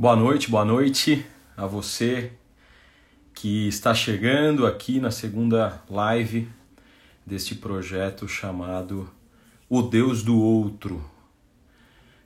[0.00, 2.30] Boa noite, boa noite a você
[3.34, 6.48] que está chegando aqui na segunda live
[7.26, 9.10] deste projeto chamado
[9.68, 11.04] O Deus do Outro.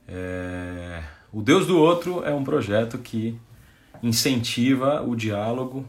[0.07, 1.03] É...
[1.33, 3.39] O Deus do Outro é um projeto que
[4.03, 5.89] incentiva o diálogo,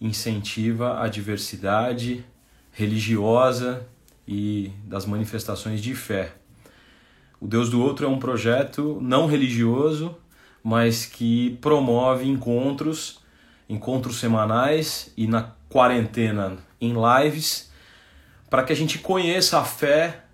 [0.00, 2.24] incentiva a diversidade
[2.72, 3.86] religiosa
[4.26, 6.34] e das manifestações de fé.
[7.40, 10.16] O Deus do Outro é um projeto não religioso
[10.62, 13.20] mas que promove encontros,
[13.68, 17.70] encontros semanais e na quarentena em lives,
[18.48, 20.24] para que a gente conheça a fé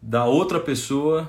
[0.00, 1.28] da outra pessoa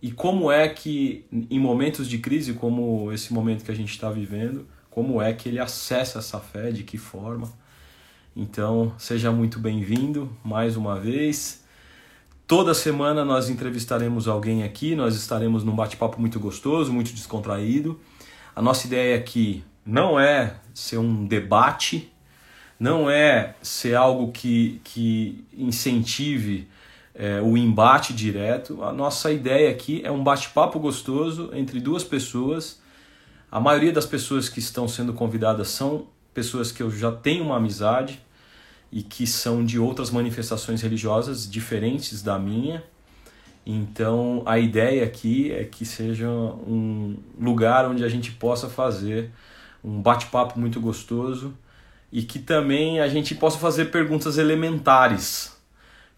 [0.00, 4.10] e como é que em momentos de crise como esse momento que a gente está
[4.10, 7.50] vivendo, como é que ele acessa essa fé, de que forma.
[8.34, 11.64] Então, seja muito bem-vindo mais uma vez.
[12.48, 18.00] Toda semana nós entrevistaremos alguém aqui, nós estaremos num bate-papo muito gostoso, muito descontraído.
[18.56, 22.10] A nossa ideia aqui não é ser um debate,
[22.80, 26.66] não é ser algo que, que incentive
[27.14, 28.82] é, o embate direto.
[28.82, 32.80] A nossa ideia aqui é um bate-papo gostoso entre duas pessoas.
[33.52, 37.58] A maioria das pessoas que estão sendo convidadas são pessoas que eu já tenho uma
[37.58, 38.22] amizade,
[38.90, 42.82] e que são de outras manifestações religiosas diferentes da minha.
[43.66, 49.30] Então, a ideia aqui é que seja um lugar onde a gente possa fazer
[49.84, 51.54] um bate-papo muito gostoso
[52.10, 55.54] e que também a gente possa fazer perguntas elementares,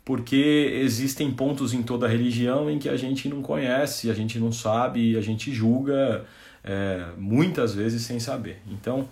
[0.04, 4.52] porque existem pontos em toda religião em que a gente não conhece, a gente não
[4.52, 6.24] sabe, a gente julga
[6.62, 8.58] é, muitas vezes sem saber.
[8.70, 9.08] Então,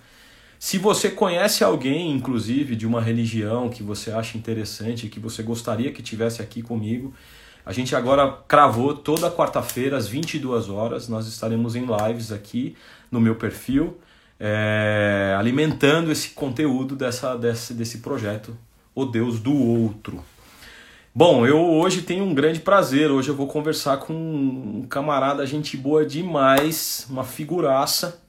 [0.59, 5.93] se você conhece alguém, inclusive, de uma religião que você acha interessante, que você gostaria
[5.93, 7.15] que tivesse aqui comigo,
[7.65, 11.09] a gente agora cravou toda quarta-feira às 22 horas.
[11.09, 12.75] Nós estaremos em lives aqui
[13.11, 13.99] no meu perfil,
[14.41, 18.57] é, alimentando esse conteúdo dessa, desse, desse projeto,
[18.95, 20.25] O Deus do Outro.
[21.15, 23.11] Bom, eu hoje tenho um grande prazer.
[23.11, 28.21] Hoje eu vou conversar com um camarada, gente boa demais, uma figuraça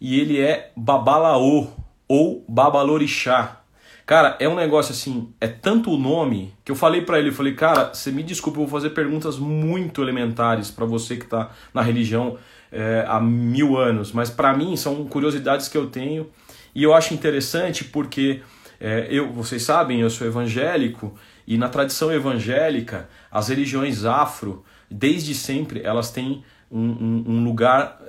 [0.00, 1.68] e ele é Babalaô
[2.08, 3.60] ou Babalorixá.
[4.06, 7.32] Cara, é um negócio assim, é tanto o nome que eu falei para ele, eu
[7.32, 11.50] falei, cara, você me desculpa, eu vou fazer perguntas muito elementares para você que tá
[11.72, 12.36] na religião
[12.72, 16.28] é, há mil anos, mas para mim são curiosidades que eu tenho
[16.74, 18.42] e eu acho interessante porque
[18.80, 21.14] é, eu, vocês sabem, eu sou evangélico
[21.46, 28.00] e na tradição evangélica as religiões afro, desde sempre, elas têm um, um, lugar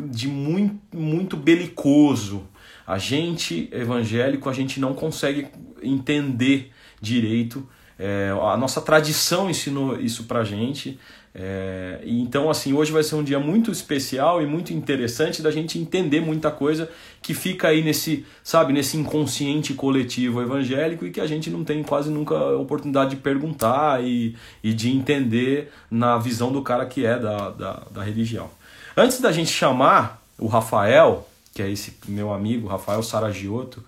[0.00, 2.46] de muito, muito belicoso.
[2.86, 5.48] A gente evangélico, a gente não consegue
[5.82, 6.70] entender
[7.00, 7.68] direito.
[7.98, 10.98] É, a nossa tradição ensinou isso pra gente.
[11.36, 15.78] É, então, assim, hoje vai ser um dia muito especial e muito interessante da gente
[15.78, 16.88] entender muita coisa
[17.20, 21.82] que fica aí nesse, sabe, nesse inconsciente coletivo evangélico e que a gente não tem
[21.82, 27.18] quase nunca oportunidade de perguntar e, e de entender na visão do cara que é
[27.18, 28.48] da, da, da religião.
[28.96, 33.82] Antes da gente chamar o Rafael, que é esse meu amigo, Rafael Saragiotto,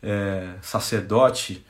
[0.00, 1.64] é, sacerdote,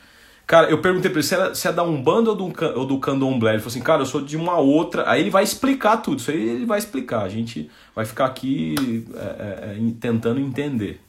[0.46, 2.98] cara, eu perguntei pra ele se é, se é da Umbanda ou do, ou do
[2.98, 3.52] Candomblé.
[3.52, 5.08] Ele falou assim, cara, eu sou de uma outra.
[5.08, 7.22] Aí ele vai explicar tudo, isso aí ele vai explicar.
[7.22, 11.00] A gente vai ficar aqui é, é, é tentando entender.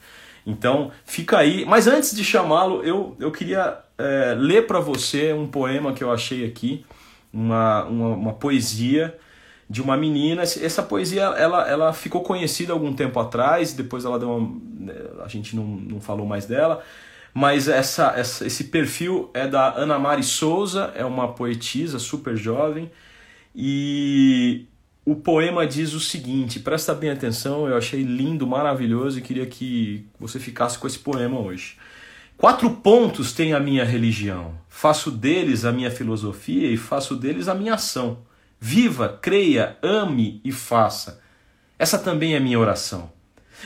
[0.45, 1.65] Então, fica aí.
[1.65, 6.11] Mas antes de chamá-lo, eu, eu queria é, ler para você um poema que eu
[6.11, 6.85] achei aqui,
[7.31, 9.17] uma, uma, uma poesia
[9.69, 10.43] de uma menina.
[10.43, 15.27] Essa poesia ela, ela ficou conhecida algum tempo atrás, depois ela deu uma, né, a
[15.27, 16.83] gente não, não falou mais dela.
[17.33, 22.91] Mas essa, essa, esse perfil é da Ana Mari Souza, é uma poetisa super jovem.
[23.55, 24.65] E
[25.05, 30.05] o poema diz o seguinte: presta bem atenção, eu achei lindo, maravilhoso e queria que
[30.19, 31.77] você ficasse com esse poema hoje.
[32.37, 34.53] Quatro pontos tem a minha religião.
[34.67, 38.19] Faço deles a minha filosofia e faço deles a minha ação.
[38.59, 41.21] Viva, creia, ame e faça.
[41.77, 43.11] Essa também é minha oração.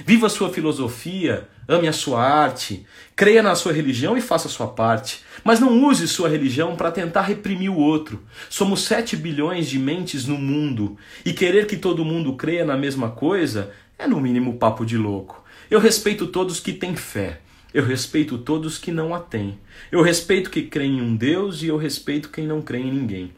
[0.05, 2.85] Viva a sua filosofia, ame a sua arte,
[3.15, 5.23] creia na sua religião e faça a sua parte.
[5.43, 8.23] Mas não use sua religião para tentar reprimir o outro.
[8.49, 13.09] Somos 7 bilhões de mentes no mundo e querer que todo mundo creia na mesma
[13.09, 15.43] coisa é no mínimo papo de louco.
[15.69, 17.41] Eu respeito todos que têm fé.
[17.73, 19.59] Eu respeito todos que não a têm.
[19.91, 23.33] Eu respeito que creem em um Deus e eu respeito quem não crê em ninguém.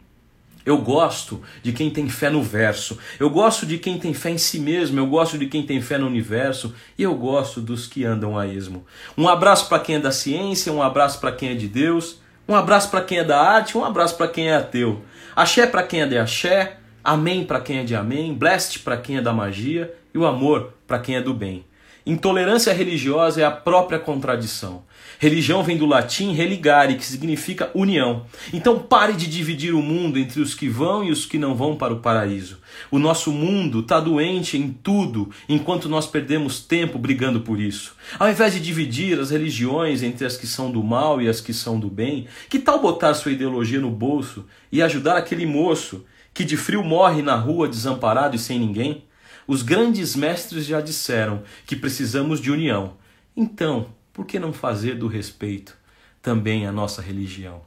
[0.65, 4.37] Eu gosto de quem tem fé no verso, eu gosto de quem tem fé em
[4.37, 8.03] si mesmo, eu gosto de quem tem fé no universo e eu gosto dos que
[8.03, 8.85] andam a esmo.
[9.17, 12.53] Um abraço para quem é da ciência, um abraço para quem é de Deus, um
[12.53, 15.01] abraço para quem é da arte, um abraço para quem é ateu.
[15.35, 19.17] Axé para quem é de axé, amém para quem é de amém, blessed para quem
[19.17, 21.63] é da magia e o amor para quem é do bem.
[22.05, 24.83] Intolerância religiosa é a própria contradição.
[25.21, 28.25] Religião vem do latim religare, que significa união.
[28.53, 31.75] Então pare de dividir o mundo entre os que vão e os que não vão
[31.75, 32.59] para o paraíso.
[32.89, 37.97] O nosso mundo está doente em tudo, enquanto nós perdemos tempo brigando por isso.
[38.17, 41.53] Ao invés de dividir as religiões entre as que são do mal e as que
[41.53, 46.45] são do bem, que tal botar sua ideologia no bolso e ajudar aquele moço que
[46.45, 49.03] de frio morre na rua desamparado e sem ninguém?
[49.45, 52.93] Os grandes mestres já disseram que precisamos de união.
[53.35, 55.77] Então, por que não fazer do respeito
[56.21, 57.61] também a nossa religião?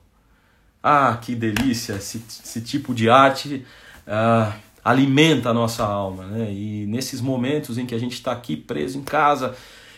[0.82, 1.94] Ah, que delícia!
[1.94, 3.64] Esse, esse tipo de arte
[4.06, 4.54] ah,
[4.84, 6.26] alimenta a nossa alma.
[6.26, 6.52] Né?
[6.52, 9.56] E nesses momentos em que a gente está aqui preso em casa,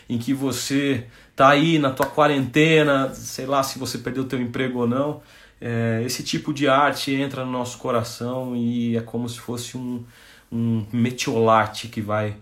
[0.08, 4.40] em que você está aí na tua quarentena, sei lá se você perdeu o teu
[4.40, 5.22] emprego ou não,
[5.60, 10.04] é, esse tipo de arte entra no nosso coração e é como se fosse um,
[10.52, 12.36] um metiolate que vai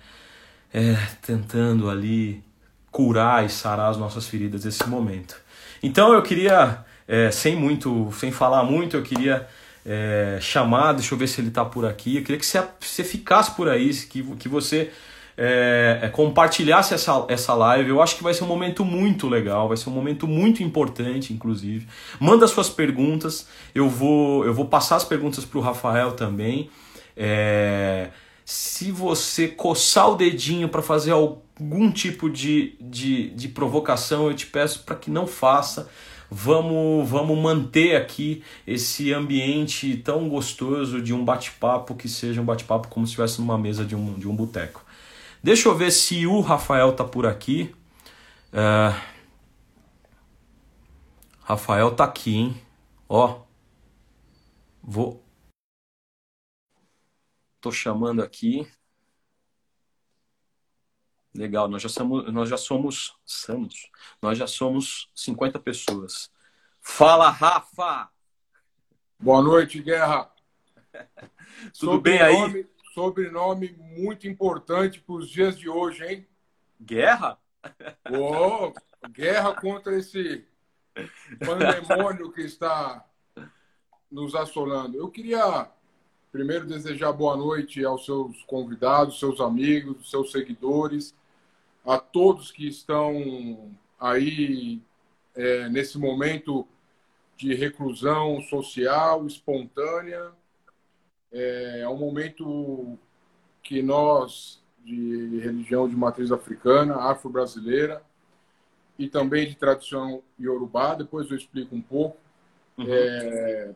[0.71, 2.45] é, tentando ali
[2.93, 5.35] curar e sarar as nossas feridas nesse momento.
[5.83, 9.49] Então eu queria, é, sem muito, sem falar muito, eu queria
[9.85, 13.03] é, chamar, deixa eu ver se ele está por aqui, eu queria que você, você
[13.03, 14.93] ficasse por aí, que, que você
[15.37, 17.89] é, é, compartilhasse essa, essa live.
[17.89, 21.33] Eu acho que vai ser um momento muito legal, vai ser um momento muito importante,
[21.33, 21.89] inclusive.
[22.21, 26.71] Manda suas perguntas, eu vou, eu vou passar as perguntas para o Rafael também.
[27.17, 28.11] É,
[28.45, 31.13] se você coçar o dedinho para fazer
[31.63, 35.89] algum tipo de, de, de provocação, eu te peço para que não faça.
[36.31, 42.89] Vamos, vamos manter aqui esse ambiente tão gostoso de um bate-papo que seja um bate-papo
[42.89, 44.85] como se estivesse numa mesa de um, de um boteco.
[45.43, 47.75] Deixa eu ver se o Rafael tá por aqui.
[48.53, 48.95] É...
[51.43, 52.57] Rafael tá aqui, hein?
[53.09, 53.41] Ó.
[54.83, 55.23] Vou,
[57.63, 58.67] Estou chamando aqui.
[61.35, 63.91] Legal, nós já somos, nós já somos, somos,
[64.21, 66.31] nós já somos 50 pessoas.
[66.81, 68.11] Fala, Rafa!
[69.19, 70.31] Boa noite, Guerra.
[71.79, 72.67] Tudo sobrenome, bem aí?
[72.93, 76.27] Sobrenome muito importante para os dias de hoje, hein?
[76.81, 77.39] Guerra?
[78.11, 78.73] Oh,
[79.09, 80.47] guerra contra esse
[81.39, 83.07] pandemônio que está
[84.11, 84.99] nos assolando.
[84.99, 85.71] Eu queria
[86.33, 91.15] Primeiro, desejar boa noite aos seus convidados, seus amigos, seus seguidores,
[91.85, 94.81] a todos que estão aí
[95.35, 96.67] é, nesse momento
[97.37, 100.31] de reclusão social espontânea.
[101.33, 102.99] É, é um momento
[103.63, 108.03] que nós, de religião de matriz africana, afro-brasileira,
[108.99, 112.19] e também de tradição iorubá, depois eu explico um pouco,
[112.77, 112.85] uhum.
[112.89, 113.75] é,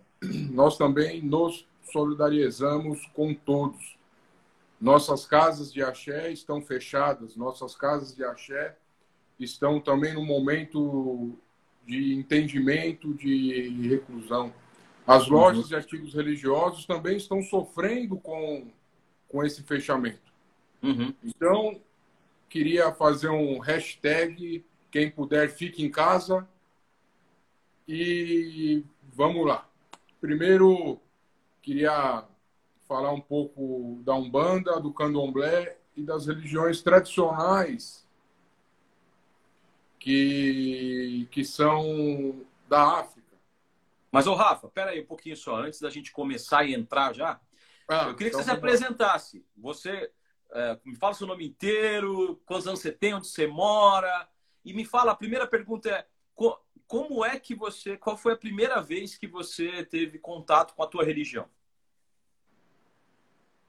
[0.52, 3.95] nós também nos solidarizamos com todos.
[4.81, 8.76] Nossas casas de axé estão fechadas, nossas casas de axé
[9.38, 11.38] estão também no momento
[11.87, 14.52] de entendimento, de reclusão.
[15.06, 15.34] As uhum.
[15.34, 15.69] lojas uhum.
[15.69, 18.67] de artigos religiosos também estão sofrendo com,
[19.28, 20.32] com esse fechamento.
[20.82, 21.14] Uhum.
[21.23, 21.81] Então,
[22.49, 26.46] queria fazer um hashtag, quem puder, fique em casa.
[27.87, 28.82] E
[29.14, 29.69] vamos lá.
[30.20, 30.99] Primeiro,
[31.62, 32.25] queria
[32.87, 38.06] falar um pouco da Umbanda, do Candomblé e das religiões tradicionais
[39.99, 43.37] que, que são da África.
[44.11, 47.40] Mas, ô Rafa, pera aí um pouquinho só, antes da gente começar e entrar já,
[47.88, 49.47] ah, eu queria que então você se apresentasse.
[49.57, 50.11] Você
[50.52, 54.28] é, me fala seu nome inteiro, quantos anos você tem, onde você mora,
[54.64, 56.07] e me fala, a primeira pergunta é,
[56.87, 60.87] como é que você, qual foi a primeira vez que você teve contato com a
[60.87, 61.49] tua religião?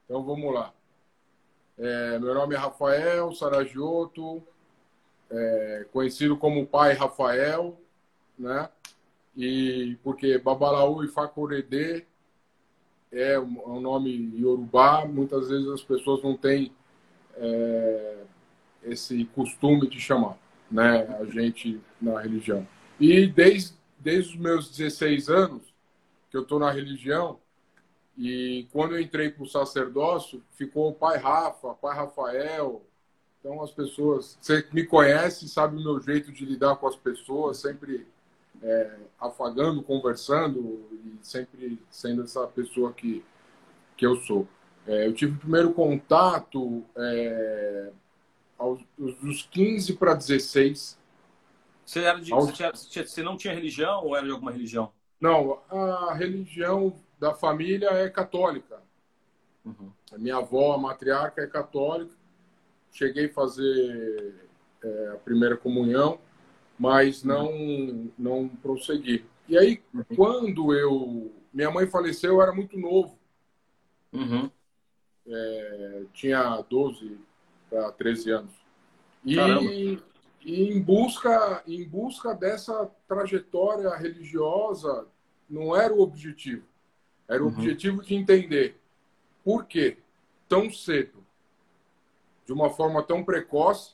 [0.08, 0.74] Então vamos lá.
[1.78, 4.42] É, meu nome é Rafael Saragioto,
[5.30, 7.78] é, conhecido como Pai Rafael,
[8.40, 8.70] né?
[9.36, 12.08] E porque Babalaú e Facorede
[13.12, 16.72] é um, é um nome iorubá, muitas vezes as pessoas não têm
[17.36, 18.24] é,
[18.84, 20.38] esse costume de chamar,
[20.72, 21.06] né?
[21.20, 22.66] A gente na religião.
[22.98, 25.64] E desde, desde os meus 16 anos
[26.32, 27.42] que eu estou na religião,
[28.18, 32.82] e quando eu entrei para o sacerdócio, ficou o pai Rafa, pai Rafael.
[33.40, 37.58] Então as pessoas, você me conhece, sabe o meu jeito de lidar com as pessoas,
[37.58, 38.08] sempre
[38.62, 43.24] é, afagando, conversando e sempre sendo essa pessoa que,
[43.96, 44.48] que eu sou.
[44.88, 47.92] É, eu tive o primeiro contato é,
[48.58, 50.98] aos, dos 15 para 16.
[51.86, 52.50] Você, era de, aos...
[52.50, 54.92] você, você não tinha religião ou era de alguma religião?
[55.22, 58.82] Não, a religião da família é católica.
[59.66, 59.92] Uhum.
[60.14, 62.16] A minha avó, a matriarca, é católica.
[62.92, 64.36] cheguei a fazer
[64.84, 66.20] é, a primeira comunhão,
[66.80, 69.26] mas não, não prossegui.
[69.48, 70.04] E aí, uhum.
[70.16, 71.34] quando eu.
[71.54, 73.18] Minha mãe faleceu, eu era muito novo.
[74.14, 74.50] Uhum.
[75.28, 77.18] É, tinha 12
[77.70, 78.54] para 13 anos.
[79.26, 80.00] E,
[80.46, 85.08] e, em, busca, em busca dessa trajetória religiosa,
[85.50, 86.64] não era o objetivo.
[87.28, 87.54] Era o uhum.
[87.54, 88.78] objetivo de entender
[89.44, 89.98] por que
[90.48, 91.24] tão cedo,
[92.46, 93.94] de uma forma tão precoce,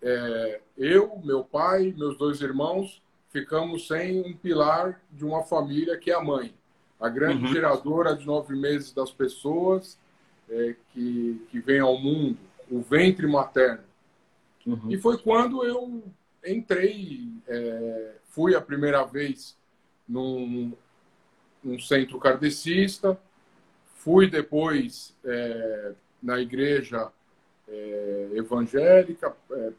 [0.00, 6.10] é, eu, meu pai, meus dois irmãos, ficamos sem um pilar de uma família que
[6.10, 6.54] é a mãe,
[7.00, 7.52] a grande uhum.
[7.52, 9.98] geradora de nove meses das pessoas
[10.48, 12.38] é, que, que vem ao mundo,
[12.70, 13.84] o ventre materno.
[14.66, 14.90] Uhum.
[14.90, 16.02] E foi quando eu
[16.46, 19.56] entrei, é, fui a primeira vez
[20.08, 20.72] num,
[21.62, 23.18] num centro kardecista,
[23.96, 25.92] fui depois é,
[26.22, 27.12] na igreja
[27.68, 29.72] é, evangélica, é,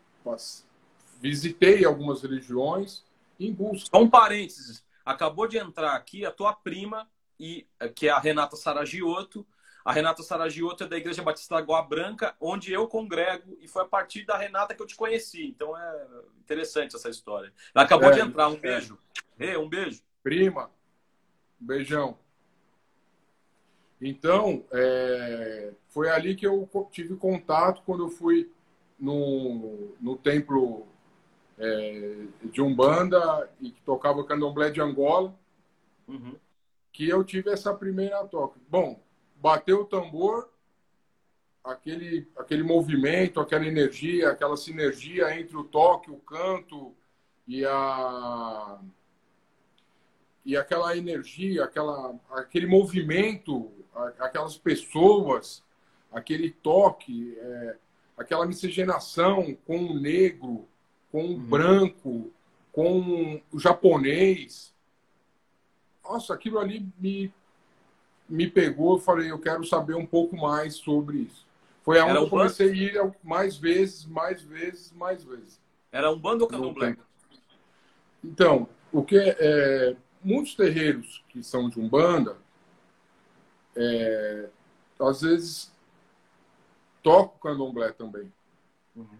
[1.19, 3.03] visitei algumas religiões
[3.39, 3.89] em busca.
[3.91, 4.83] Só um parênteses.
[5.05, 7.07] Acabou de entrar aqui a tua prima,
[7.39, 9.45] e que é a Renata Saragiotto.
[9.83, 13.81] A Renata Saragiotto é da Igreja Batista da Goa Branca, onde eu congrego, e foi
[13.81, 15.47] a partir da Renata que eu te conheci.
[15.47, 16.07] Então é
[16.39, 17.51] interessante essa história.
[17.75, 18.47] Ela acabou é, de entrar.
[18.47, 18.97] Um beijo.
[19.37, 19.57] É.
[19.57, 20.01] um beijo.
[20.21, 20.82] Prima, um
[21.63, 22.17] beijão.
[24.01, 28.51] Então, é, foi ali que eu tive contato quando eu fui
[29.00, 30.86] no, no templo
[31.58, 35.34] é, de Umbanda e que tocava candomblé de Angola,
[36.08, 36.36] uhum.
[36.91, 38.60] que eu tive essa primeira toca.
[38.70, 39.00] Bom,
[39.38, 40.50] bateu o tambor,
[41.63, 46.93] aquele, aquele movimento, aquela energia, aquela sinergia entre o toque, o canto
[47.48, 48.79] e a
[50.45, 53.71] e aquela energia, aquela, aquele movimento,
[54.19, 55.63] aquelas pessoas,
[56.12, 57.77] aquele toque, é,
[58.17, 60.67] aquela miscigenação com o negro,
[61.12, 61.39] com o uhum.
[61.39, 62.31] branco,
[62.71, 64.73] com o japonês.
[66.03, 67.33] Nossa, aquilo ali me,
[68.27, 68.95] me pegou.
[68.95, 71.45] Eu falei, eu quero saber um pouco mais sobre isso.
[71.83, 75.62] Foi aonde eu comecei a ir mais vezes, mais vezes, mais vezes.
[75.91, 76.95] Era um bando ou candomblé?
[78.23, 82.37] Então, o que é, muitos terreiros que são de umbanda,
[83.75, 84.49] é,
[84.99, 85.71] às vezes
[87.01, 88.31] toca o candomblé também.
[88.95, 89.17] Uhum.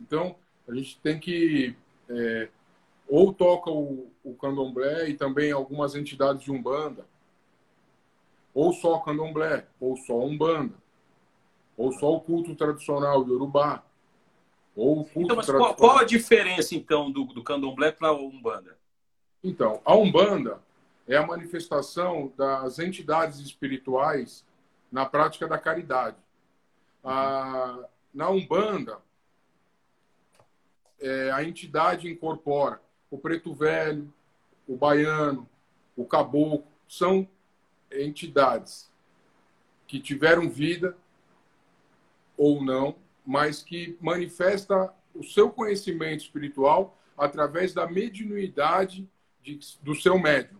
[0.00, 0.36] Então,
[0.66, 1.76] a gente tem que.
[2.08, 2.48] É,
[3.06, 7.06] ou toca o, o candomblé e também algumas entidades de umbanda,
[8.54, 10.74] ou só candomblé, ou só umbanda,
[11.76, 13.82] ou só o culto tradicional yorubá,
[14.76, 18.12] ou o culto então, mas qual, qual, a diferença, então, do, do candomblé para a
[18.12, 18.76] umbanda?
[19.42, 20.60] Então, a umbanda
[21.08, 24.44] é a manifestação das entidades espirituais
[24.92, 26.16] na prática da caridade.
[27.02, 28.98] A, na Umbanda,
[31.00, 32.80] é, a entidade incorpora
[33.10, 34.12] o preto velho,
[34.66, 35.48] o baiano,
[35.96, 37.26] o caboclo, são
[37.90, 38.90] entidades
[39.86, 40.96] que tiveram vida
[42.36, 49.08] ou não, mas que manifesta o seu conhecimento espiritual através da mediunidade
[49.56, 50.58] de, do seu médium.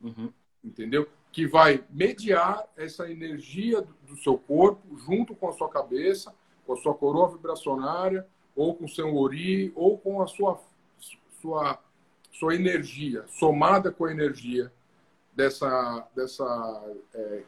[0.00, 0.32] Uhum.
[0.62, 1.08] Entendeu?
[1.32, 6.34] que vai mediar essa energia do seu corpo junto com a sua cabeça,
[6.66, 10.60] com a sua coroa vibracionária, ou com o seu ori, ou com a sua,
[11.40, 11.78] sua,
[12.32, 14.72] sua energia, somada com a energia
[15.32, 17.44] dessa, dessa é,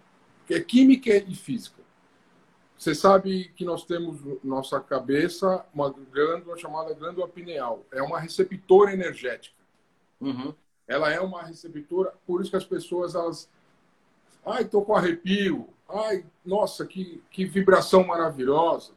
[0.50, 1.80] é química e física.
[2.78, 7.84] Você sabe que nós temos nossa cabeça uma glândula chamada glândula pineal.
[7.92, 9.59] É uma receptora energética.
[10.20, 10.54] Uhum.
[10.86, 13.48] Ela é uma receptora, por isso que as pessoas elas
[14.44, 15.68] Ai, tô com arrepio.
[15.88, 18.92] Ai, nossa, que, que vibração maravilhosa.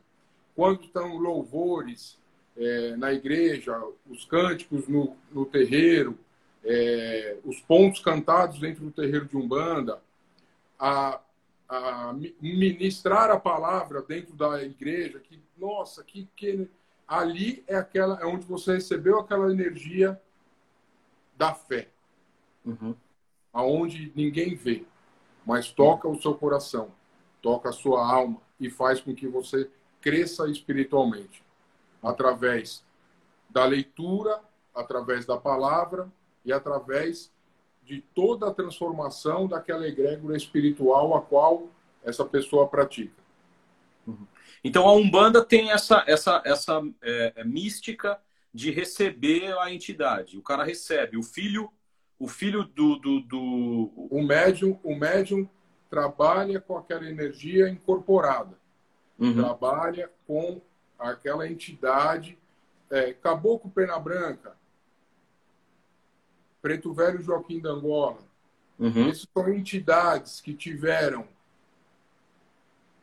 [0.56, 2.18] Quando estão louvores
[2.56, 6.18] é, na igreja, os cânticos no, no terreiro,
[6.63, 10.00] é, os pontos cantados dentro do terreiro de Umbanda,
[10.80, 11.20] a,
[11.68, 16.70] a ministrar a palavra dentro da igreja, que, nossa, que, que
[17.08, 20.20] ali é aquela é onde você recebeu aquela energia
[21.36, 21.90] da fé,
[22.66, 22.96] uhum.
[23.52, 24.86] aonde ninguém vê
[25.46, 26.92] mas toca o seu coração,
[27.42, 29.70] toca a sua alma e faz com que você
[30.02, 31.44] cresça espiritualmente
[32.02, 32.84] através
[33.50, 34.42] da leitura,
[34.74, 36.12] através da palavra
[36.44, 37.32] e através
[37.84, 41.68] de toda a transformação daquela egrégora espiritual a qual
[42.04, 43.22] essa pessoa pratica.
[44.08, 44.25] Uhum.
[44.63, 48.20] Então a Umbanda tem essa, essa, essa é, é, mística
[48.54, 50.38] de receber a entidade.
[50.38, 51.72] O cara recebe, o filho
[52.20, 53.92] o filho do, do, do...
[54.10, 55.50] O médium, o médium
[55.90, 58.58] trabalha com aquela energia incorporada.
[59.20, 59.36] uhum.
[59.36, 60.62] trabalha com
[60.98, 62.38] aquela entidade
[62.90, 64.56] é, Caboclo Pena Branca,
[66.62, 68.20] Preto Velho Joaquim da Angola.
[68.80, 69.10] Uhum.
[69.10, 71.28] Essas são entidades que tiveram,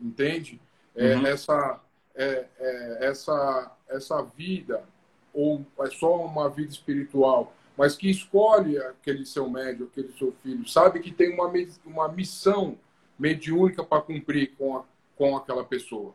[0.01, 0.59] entende?
[0.97, 1.27] É, uhum.
[1.27, 1.81] essa,
[2.15, 4.83] é, é, essa, essa vida,
[5.33, 10.69] ou é só uma vida espiritual, mas que escolhe aquele seu médio, aquele seu filho,
[10.69, 11.51] sabe que tem uma,
[11.85, 12.79] uma missão
[13.19, 14.85] mediúnica para cumprir com, a,
[15.17, 16.15] com aquela pessoa.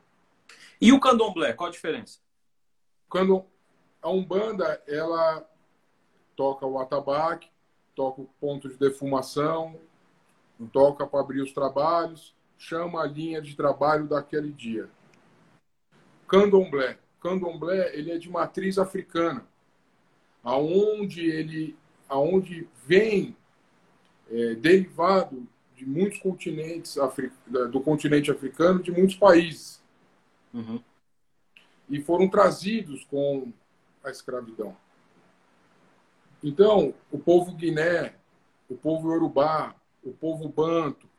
[0.80, 2.20] E o candomblé, qual a diferença?
[3.10, 3.46] Quando
[4.02, 5.48] a Umbanda, ela
[6.36, 7.50] toca o atabaque,
[7.96, 9.80] toca o ponto de defumação,
[10.72, 14.90] toca para abrir os trabalhos, chama a linha de trabalho daquele dia.
[16.28, 16.98] Candomblé.
[17.26, 19.44] Candomblé, ele é de matriz africana,
[20.44, 21.76] aonde ele,
[22.08, 23.36] aonde vem
[24.30, 26.96] é, derivado de muitos continentes
[27.72, 29.82] do continente africano, de muitos países.
[30.54, 30.80] Uhum.
[31.90, 33.52] E foram trazidos com
[34.04, 34.78] a escravidão.
[36.44, 38.14] Então, o povo guiné,
[38.70, 41.10] o povo yorubá, o povo banto,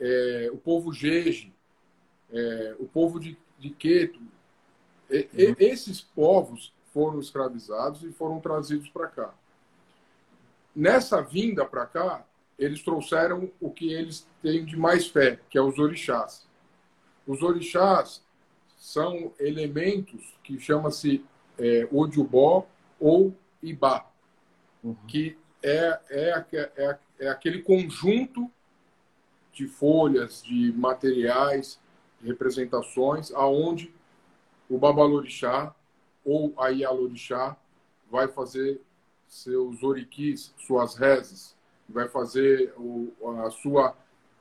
[0.00, 1.52] é, o povo jeje,
[2.32, 4.18] é, o povo de, de Queto,
[5.10, 5.56] e, uhum.
[5.58, 9.34] esses povos foram escravizados e foram trazidos para cá.
[10.74, 12.24] Nessa vinda para cá,
[12.58, 16.46] eles trouxeram o que eles têm de mais fé, que é os orixás.
[17.26, 18.22] Os orixás
[18.76, 21.24] são elementos que chama-se
[21.58, 22.66] é, Odiubó
[22.98, 24.06] ou Ibá,
[24.82, 24.96] uhum.
[25.06, 28.50] que é, é, é, é aquele conjunto
[29.52, 31.80] de folhas, de materiais,
[32.20, 33.92] de representações, aonde
[34.68, 35.74] o Babalorixá
[36.24, 37.56] ou a Ialorixá
[38.10, 38.80] vai fazer
[39.26, 41.56] seus oriquis, suas rezes,
[41.88, 43.12] vai fazer o,
[43.44, 43.96] a sua,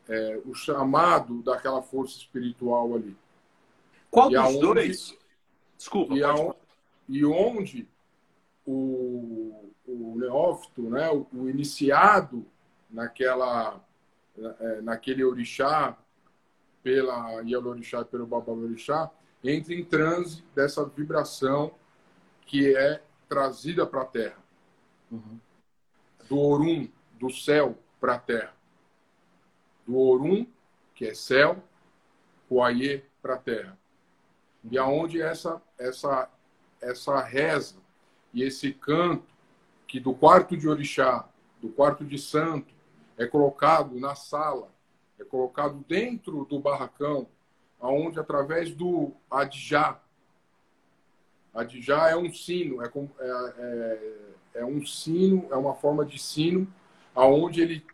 [0.08, 3.16] é, o chamado daquela força espiritual ali.
[4.10, 5.18] Qual e dos aonde, dois?
[5.78, 6.14] Desculpa.
[6.14, 6.58] E, aonde,
[7.10, 7.88] e onde
[8.66, 12.46] o, o neófito, né, o, o iniciado
[12.90, 13.82] naquela,
[14.38, 15.98] é, naquele orixá,
[16.84, 19.12] pela Yalorixá e pelo Babalorixá,
[19.50, 21.72] entra em transe dessa vibração
[22.46, 24.38] que é trazida para a Terra.
[25.12, 25.40] Uhum.
[26.28, 28.54] Do Orum, do céu para a terra.
[29.86, 30.46] Do Orum,
[30.94, 31.64] que é céu,
[32.50, 33.78] o Aie para a terra.
[34.70, 36.30] E aonde essa, essa,
[36.82, 37.78] essa reza
[38.34, 39.26] e esse canto,
[39.88, 41.28] que do quarto de orixá,
[41.62, 42.74] do quarto de santo,
[43.18, 44.70] é colocado na sala,
[45.18, 47.28] é colocado dentro do barracão,
[47.80, 50.00] aonde através do adjá,
[51.54, 53.32] adjá é um sino, é, é,
[54.56, 56.68] é, é um sino, é uma forma de sino
[57.16, 57.86] aonde ele,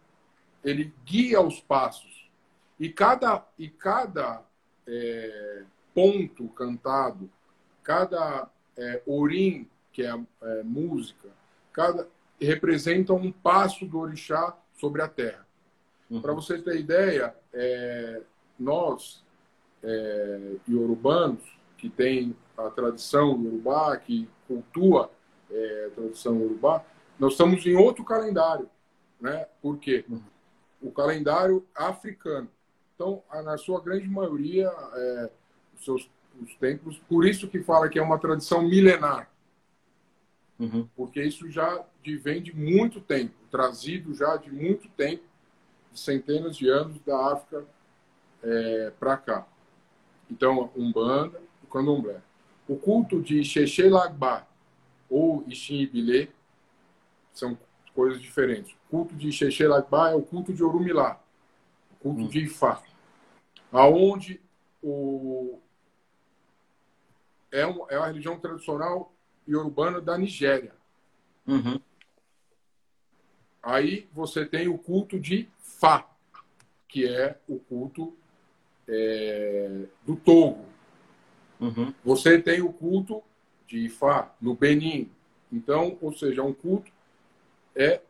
[0.63, 2.29] ele guia os passos.
[2.77, 4.43] E cada, e cada
[4.85, 7.29] é, ponto cantado,
[7.81, 11.29] cada é, orim, que é, é, música,
[11.71, 12.07] cada
[12.41, 15.47] representa um passo do orixá sobre a terra.
[16.09, 16.21] Uhum.
[16.21, 18.21] Para você ter ideia, é,
[18.59, 19.22] nós,
[19.83, 21.43] é, iorubanos,
[21.77, 25.11] que tem a tradição iorubá, que cultua
[25.51, 26.83] é, a tradição iorubá,
[27.19, 28.69] nós estamos em outro calendário
[29.23, 29.47] né?
[29.61, 30.03] Por quê?
[30.81, 32.49] O calendário africano.
[32.93, 35.31] Então, na sua grande maioria, é,
[35.73, 39.29] os seus os templos, por isso que fala que é uma tradição milenar.
[40.59, 40.89] Uhum.
[40.95, 45.23] Porque isso já vem de muito tempo, trazido já de muito tempo,
[45.91, 47.63] de centenas de anos da África
[48.41, 49.47] é, para cá.
[50.33, 52.19] Então, Umbanda, o Candomblé.
[52.67, 54.47] O culto de Xexê Lagbá
[55.07, 56.29] ou Ixim Ibilê
[57.31, 57.55] são
[57.93, 58.73] coisas diferentes.
[58.73, 61.21] O culto de Xexerabá é o culto de Orumilá,
[61.91, 62.27] o culto hum.
[62.27, 62.81] de Ifá,
[63.71, 64.41] aonde
[64.81, 65.59] o
[67.51, 69.13] é, um, é uma religião tradicional
[69.47, 70.73] e urbana da Nigéria.
[71.45, 71.79] Uhum.
[73.61, 76.09] Aí você tem o culto de Fá,
[76.87, 78.17] que é o culto
[78.87, 80.65] é, do Togo.
[81.59, 81.93] Uhum.
[82.03, 83.23] Você tem o culto
[83.67, 85.09] de Ifá no Benin.
[85.51, 86.91] Então, ou seja, um culto
[87.75, 88.01] é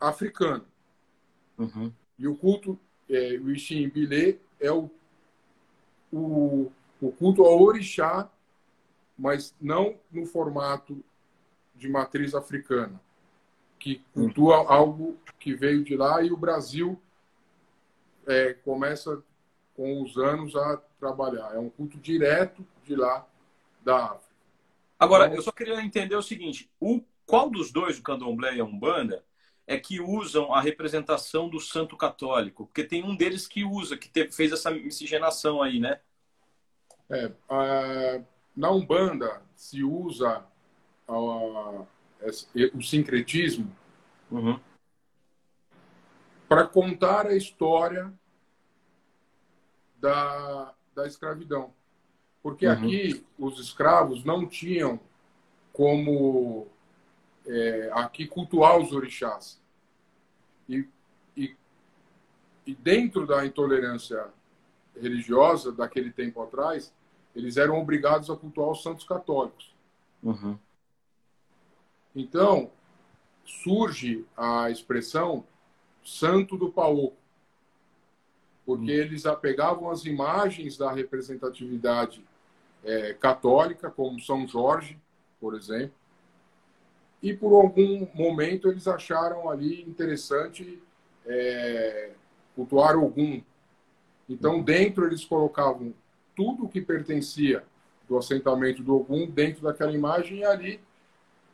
[0.00, 0.64] africano.
[1.58, 1.92] Uhum.
[2.18, 4.90] E o culto, é, o Ixim Bilê, é o,
[6.12, 8.30] o, o culto ao orixá,
[9.18, 11.02] mas não no formato
[11.74, 13.00] de matriz africana,
[13.78, 14.68] que cultua uhum.
[14.68, 17.00] algo que veio de lá e o Brasil
[18.26, 19.22] é, começa
[19.76, 21.54] com os anos a trabalhar.
[21.54, 23.26] É um culto direto de lá
[23.82, 24.26] da África.
[24.98, 28.60] Agora, então, eu só queria entender o seguinte: o qual dos dois, o candomblé e
[28.60, 29.22] a umbanda,
[29.66, 32.66] é que usam a representação do santo católico?
[32.66, 36.00] Porque tem um deles que usa, que teve, fez essa miscigenação aí, né?
[37.10, 38.20] É, a,
[38.56, 40.44] na Umbanda se usa
[41.06, 41.86] a, a,
[42.74, 43.70] o sincretismo
[44.30, 44.58] Uhum.
[46.48, 48.12] para contar a história
[50.00, 51.72] da, da escravidão.
[52.42, 52.72] Porque Uhum.
[52.72, 55.00] aqui os escravos não tinham
[55.72, 56.68] como
[57.46, 59.60] é, aqui cultuar os orixás.
[60.68, 60.88] E,
[61.36, 61.54] e,
[62.66, 64.26] e dentro da intolerância
[64.94, 66.92] religiosa daquele tempo atrás,
[67.34, 69.74] eles eram obrigados a cultuar os santos católicos.
[70.22, 70.58] Uhum.
[72.14, 72.70] Então,
[73.44, 75.44] surge a expressão
[76.02, 77.12] santo do Paô,
[78.66, 82.22] porque eles apegavam as imagens da representatividade
[82.84, 84.98] é, católica, como São Jorge,
[85.40, 85.94] por exemplo,
[87.22, 90.82] e por algum momento eles acharam ali interessante
[91.24, 92.10] é,
[92.54, 93.40] cultuar Ogum.
[94.28, 95.94] Então, dentro eles colocavam
[96.34, 97.64] tudo o que pertencia
[98.08, 100.80] do assentamento do Ogum dentro daquela imagem e ali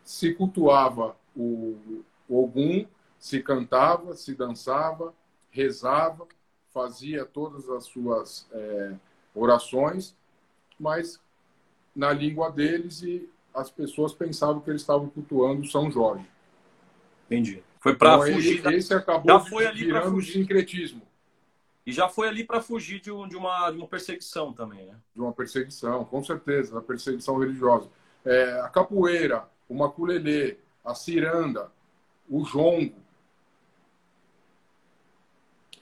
[0.02, 2.86] se cultuava o, o Ogum,
[3.18, 5.14] se cantava, se dançava,
[5.50, 6.26] rezava,
[6.72, 8.94] fazia todas as suas é,
[9.34, 10.16] orações,
[10.78, 11.20] mas
[11.94, 16.26] na língua deles e as pessoas pensavam que eles estavam cultuando São Jorge.
[17.26, 17.62] Entendi.
[17.80, 18.52] Foi para Então, fugir.
[18.54, 20.32] ele- da- esse acabou já foi ali virando fugir.
[20.34, 21.02] sincretismo
[21.84, 24.96] E já foi ali para fugir de, um- de uma, de uma perseguição também, né?
[25.14, 27.90] de uma perseguição, com certeza, da perseguição religiosa.
[28.24, 31.72] É, a capoeira, o maculelê, a ciranda,
[32.30, 32.94] o jongo,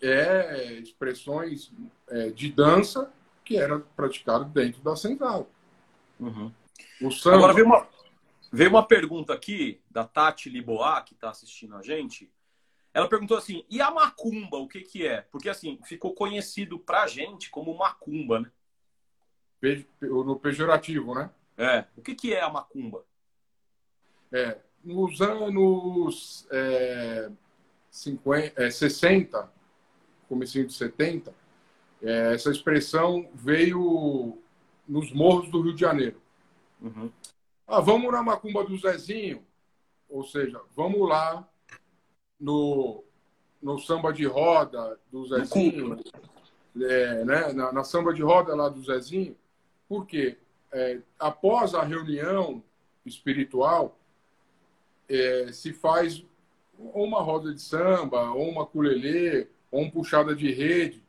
[0.00, 1.72] é expressões
[2.08, 3.12] é, de dança
[3.44, 5.48] que eram praticadas dentro da central.
[6.18, 6.52] Uhum.
[7.02, 7.88] O samba, Agora veio uma,
[8.52, 12.30] veio uma pergunta aqui da Tati Liboá, que está assistindo a gente.
[12.92, 15.22] Ela perguntou assim: e a macumba, o que, que é?
[15.22, 18.50] Porque assim, ficou conhecido pra gente como macumba, né?
[19.60, 21.30] pe- no pejorativo, né?
[21.56, 21.84] É.
[21.96, 23.04] O que, que é a macumba?
[24.32, 27.30] É, nos anos é,
[27.90, 29.52] 50, é, 60,
[30.30, 31.34] comecinho de 70,
[32.00, 34.38] é, essa expressão veio
[34.88, 36.22] nos morros do Rio de Janeiro.
[36.80, 37.10] Uhum.
[37.66, 39.44] Ah, vamos na macumba do Zezinho?
[40.08, 41.46] Ou seja, vamos lá
[42.38, 43.02] no,
[43.60, 45.98] no samba de roda do Zezinho,
[46.80, 49.36] é, né, na, na samba de roda lá do Zezinho,
[49.88, 50.38] porque
[50.72, 52.62] é, após a reunião
[53.04, 53.98] espiritual,
[55.08, 56.24] é, se faz
[56.78, 61.02] ou uma roda de samba, ou uma culelê, ou uma puxada de rede,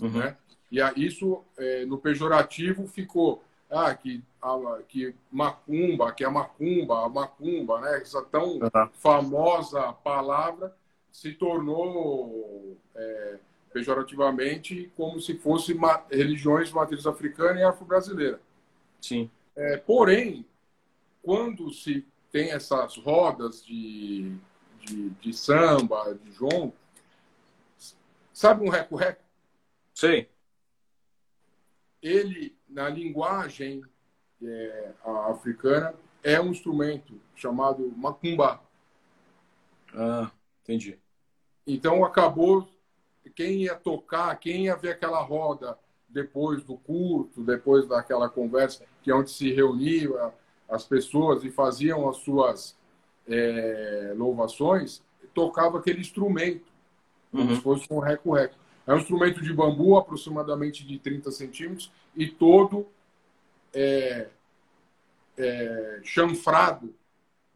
[0.00, 0.18] Uhum.
[0.18, 0.36] né?
[0.70, 7.06] E a- isso, é, no pejorativo, ficou ah, que, a, que macumba, que é macumba,
[7.06, 8.02] a macumba, né?
[8.02, 8.88] Essa tão Uhum.
[8.94, 10.74] famosa palavra
[11.10, 13.38] se tornou é,
[13.72, 18.40] pejorativamente como se fosse ma- religiões de matriz africana e afro-brasileira.
[19.00, 19.30] Sim.
[19.56, 20.44] É, porém,
[21.22, 24.34] quando se tem essas rodas de,
[24.80, 26.74] de, de samba, de jongo,
[28.32, 29.22] sabe um reco-reco?
[29.94, 30.30] Sei.
[32.02, 33.82] Ele, na linguagem
[34.42, 34.92] é,
[35.28, 38.60] africana, é um instrumento chamado macumba.
[39.94, 40.30] Ah,
[40.62, 40.98] entendi.
[41.66, 42.68] Então, acabou,
[43.34, 49.10] quem ia tocar, quem ia ver aquela roda depois do culto, depois daquela conversa, que
[49.10, 50.32] é onde se reunia
[50.68, 52.76] as pessoas e faziam as suas
[53.26, 55.02] é, louvações,
[55.34, 56.71] tocava aquele instrumento,
[57.32, 57.56] como Uhum.
[57.56, 58.54] se fosse um reco-reco.
[58.86, 62.86] É um instrumento de bambu, aproximadamente de 30 centímetros, e todo
[63.74, 64.28] é,
[65.36, 66.94] é, chanfrado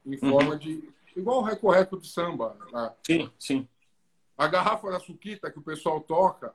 [0.04, 0.88] em forma de.
[1.14, 2.56] igual o reco-reco de samba.
[2.72, 2.92] né?
[3.04, 3.68] Sim, sim.
[4.38, 6.54] A garrafa da suquita que o pessoal toca,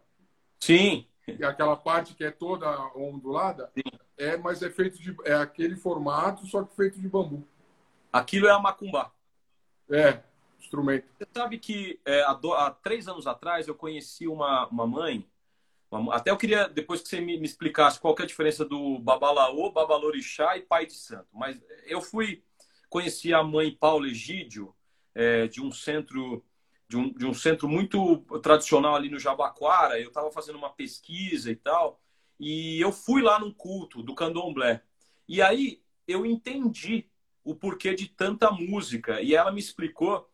[0.60, 1.06] Sim.
[1.28, 3.72] é aquela parte que é toda ondulada,
[4.18, 5.16] é, mas é feito de.
[5.26, 7.44] é aquele formato, só que feito de bambu.
[8.14, 9.12] Aquilo é a macumba.
[9.90, 10.22] É,
[10.62, 11.06] instrumento.
[11.18, 15.28] Você sabe que é, há, do- há três anos atrás eu conheci uma, uma mãe.
[15.92, 18.98] uma- até eu queria, depois que você me, me explicasse qual é a diferença do
[19.00, 21.28] babalaô, babalorixá e pai de santo.
[21.34, 22.44] Mas eu fui,
[22.90, 24.74] conheci a mãe Paula Egídio,
[25.14, 26.44] é, de um centro.
[26.88, 31.50] De um, de um centro muito tradicional ali no Jabaquara, eu estava fazendo uma pesquisa
[31.50, 32.02] e tal,
[32.38, 34.84] e eu fui lá num culto do candomblé.
[35.26, 37.10] E aí eu entendi
[37.46, 39.22] o porquê de tanta música.
[39.22, 40.30] E ela me explicou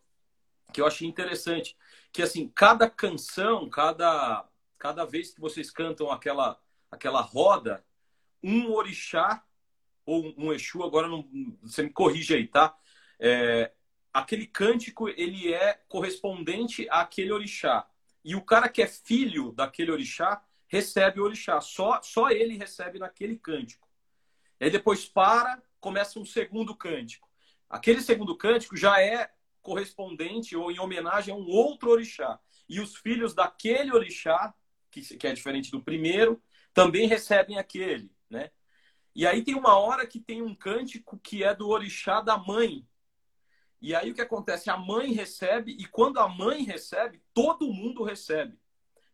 [0.72, 1.76] que eu achei interessante,
[2.12, 4.46] que assim, cada canção, cada
[4.78, 7.84] cada vez que vocês cantam aquela aquela roda,
[8.42, 9.44] um orixá
[10.06, 11.28] ou um exu, agora não,
[11.62, 12.78] você me corrige aí, tá?
[13.18, 13.72] É,
[14.12, 17.86] aquele cântico ele é correspondente àquele orixá.
[18.24, 21.60] E o cara que é filho daquele orixá recebe o orixá.
[21.60, 23.88] Só, só ele recebe naquele cântico.
[24.60, 27.28] Aí depois para, começa um segundo cântico.
[27.68, 29.30] Aquele segundo cântico já é
[29.62, 32.38] correspondente ou em homenagem a um outro orixá.
[32.68, 34.54] E os filhos daquele orixá,
[34.90, 36.42] que, que é diferente do primeiro,
[36.72, 38.50] também recebem aquele, né?
[39.14, 42.86] E aí tem uma hora que tem um cântico que é do orixá da mãe.
[43.80, 44.70] E aí o que acontece?
[44.70, 48.58] A mãe recebe, e quando a mãe recebe, todo mundo recebe.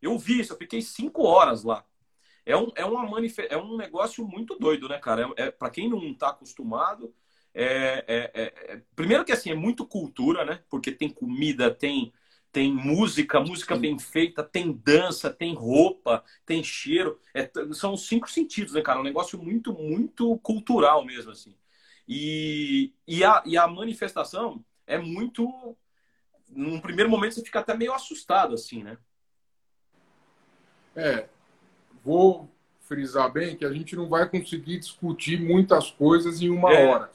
[0.00, 1.87] Eu vi isso, eu fiquei cinco horas lá.
[2.44, 3.38] É um, é uma manif...
[3.38, 5.33] é um negócio muito doido, né, cara?
[5.37, 7.14] É, é para quem não está acostumado,
[7.55, 10.61] é, é, é, é, primeiro que assim, é muito cultura, né?
[10.69, 12.12] Porque tem comida, tem,
[12.51, 17.21] tem música, música bem feita, tem dança, tem roupa, tem cheiro.
[17.33, 18.99] É, são cinco sentidos, né, cara?
[18.99, 21.55] Um negócio muito, muito cultural mesmo, assim.
[22.09, 25.77] E, e, a, e a manifestação é muito.
[26.49, 28.99] Num primeiro momento você fica até meio assustado, assim, né?
[30.97, 31.29] É,
[32.05, 32.49] vou
[32.81, 37.11] frisar bem que a gente não vai conseguir discutir muitas coisas em uma é, hora.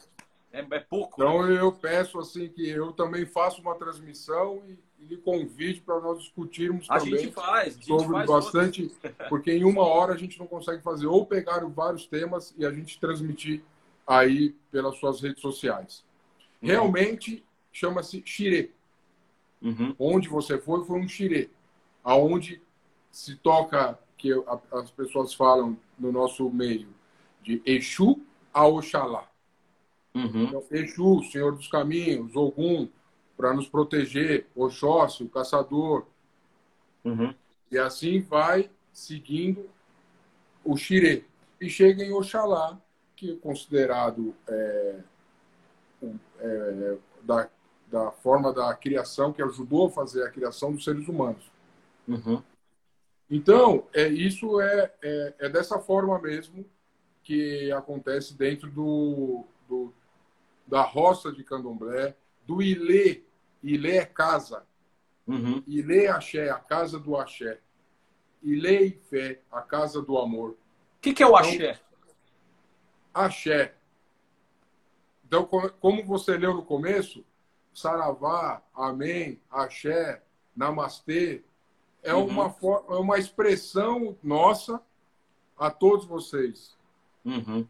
[0.51, 1.21] É, é, pouco.
[1.21, 1.59] Então né?
[1.59, 6.19] eu peço assim que eu também faça uma transmissão e, e lhe convide para nós
[6.19, 8.91] discutirmos a também gente faz, a gente sobre faz bastante,
[9.29, 12.71] porque em uma hora a gente não consegue fazer ou pegar vários temas e a
[12.71, 13.62] gente transmitir
[14.07, 16.03] aí pelas suas redes sociais.
[16.62, 16.69] Uhum.
[16.69, 18.71] Realmente chama-se xirê.
[19.62, 19.93] Uhum.
[19.99, 21.49] Onde você foi foi um xirê,
[22.03, 22.62] aonde
[23.12, 24.31] se toca, que
[24.71, 26.89] as pessoas falam no nosso meio,
[27.41, 28.21] de Exu
[28.53, 29.29] a Oxalá.
[30.13, 30.43] Uhum.
[30.43, 32.89] Então, Exu, Senhor dos Caminhos, Ogum,
[33.38, 36.06] para nos proteger, Oxóssi, o caçador.
[37.06, 37.34] Uhum.
[37.72, 39.69] E assim vai seguindo
[40.63, 41.24] o Xirê.
[41.62, 42.80] E chega em Oxalá,
[43.15, 45.00] que é considerado é,
[46.39, 47.50] é, da,
[47.91, 51.43] da forma da criação, que ajudou a fazer a criação dos seres humanos.
[52.08, 52.41] Uhum.
[53.30, 56.65] Então, é, isso é, é, é, dessa forma mesmo
[57.24, 59.93] que acontece dentro do, do,
[60.69, 63.23] da roça de candomblé, do Ilê.
[63.62, 64.65] Ilê é casa.
[65.27, 65.63] Uhum.
[65.67, 67.60] Ilê Axé, a casa do axé.
[68.41, 70.51] Ilê e fé, a casa do amor.
[70.51, 70.58] O
[71.01, 71.79] que, que é o então, axé?
[73.13, 73.75] Axé.
[75.25, 77.25] Então, como você leu no começo,
[77.73, 80.23] Saravá, Amém, Axé,
[80.55, 81.43] Namastê,
[82.01, 82.27] é, uhum.
[82.27, 82.55] uma,
[82.89, 84.82] é uma expressão nossa
[85.58, 86.77] a todos vocês.
[87.25, 87.67] Uhum.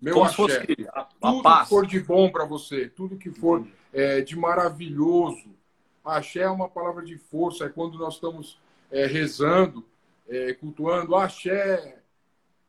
[0.00, 0.66] Meu Como axé.
[0.92, 1.62] A, a tudo paz.
[1.62, 3.70] que for de bom para você, tudo que for uhum.
[3.92, 5.54] é, de maravilhoso.
[6.04, 9.84] Axé é uma palavra de força, é quando nós estamos é, rezando,
[10.28, 12.00] é, cultuando axé.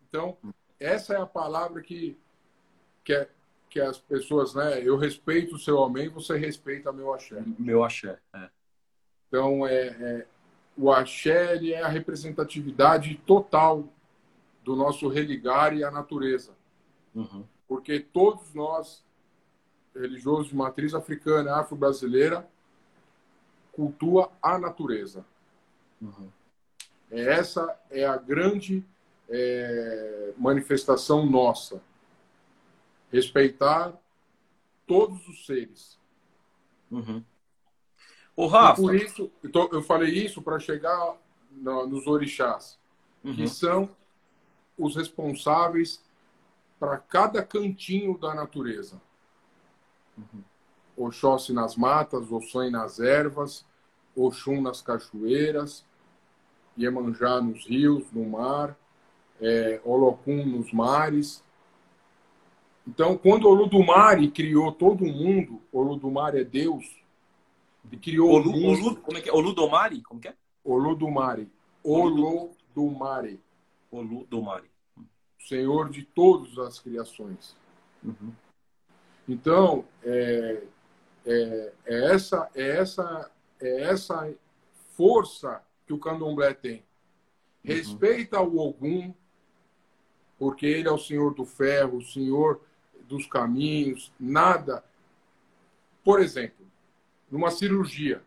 [0.08, 0.38] Então,
[0.80, 2.18] essa é a palavra que,
[3.04, 3.30] que, é,
[3.70, 4.82] que as pessoas, né?
[4.82, 7.44] Eu respeito o seu amém, você respeita meu axé.
[7.60, 8.50] Meu axé, é.
[9.28, 10.26] Então, é, é
[10.78, 13.86] o axé é a representatividade total
[14.64, 16.57] do nosso religar e a natureza.
[17.18, 17.44] Uhum.
[17.68, 19.04] Porque todos nós,
[19.96, 22.48] religiosos de matriz africana, afro-brasileira,
[23.72, 25.26] cultua a natureza.
[26.00, 26.30] Uhum.
[27.10, 28.86] Essa é a grande
[29.28, 31.82] é, manifestação nossa.
[33.12, 33.94] Respeitar
[34.86, 35.98] todos os seres.
[36.92, 37.24] Uhum.
[38.36, 38.80] O Rafa.
[38.80, 41.18] E por isso, então, eu falei isso para chegar
[41.52, 42.78] nos orixás,
[43.24, 43.36] uhum.
[43.36, 43.90] que são
[44.78, 46.06] os responsáveis
[46.80, 49.02] para cada cantinho da natureza.
[50.18, 50.44] Uhum.
[50.96, 53.66] Oxóssi nas matas, Oxum nas ervas,
[54.16, 55.86] Oxum nas cachoeiras,
[56.78, 58.76] Iemanjá nos rios, no mar,
[59.40, 61.44] é, Olocum nos mares.
[62.88, 66.86] Então, quando Oludumare criou todo mundo, Oludumare é Deus,
[67.92, 69.34] e criou Olu, Olu, como é que é?
[69.34, 70.02] Oludomari?
[70.02, 70.36] Como que é?
[70.64, 71.50] Oludomari.
[71.84, 73.40] Oludomari.
[73.92, 74.70] Oludomari.
[75.48, 77.56] Senhor de todas as criações.
[78.04, 78.34] Uhum.
[79.28, 80.64] Então, é,
[81.26, 84.34] é, é, essa, é, essa, é essa
[84.96, 86.78] força que o candomblé tem.
[86.78, 86.84] Uhum.
[87.64, 89.14] Respeita o Ogum,
[90.38, 92.62] porque ele é o senhor do ferro, o senhor
[93.08, 94.84] dos caminhos, nada.
[96.04, 96.66] Por exemplo,
[97.32, 98.22] numa cirurgia.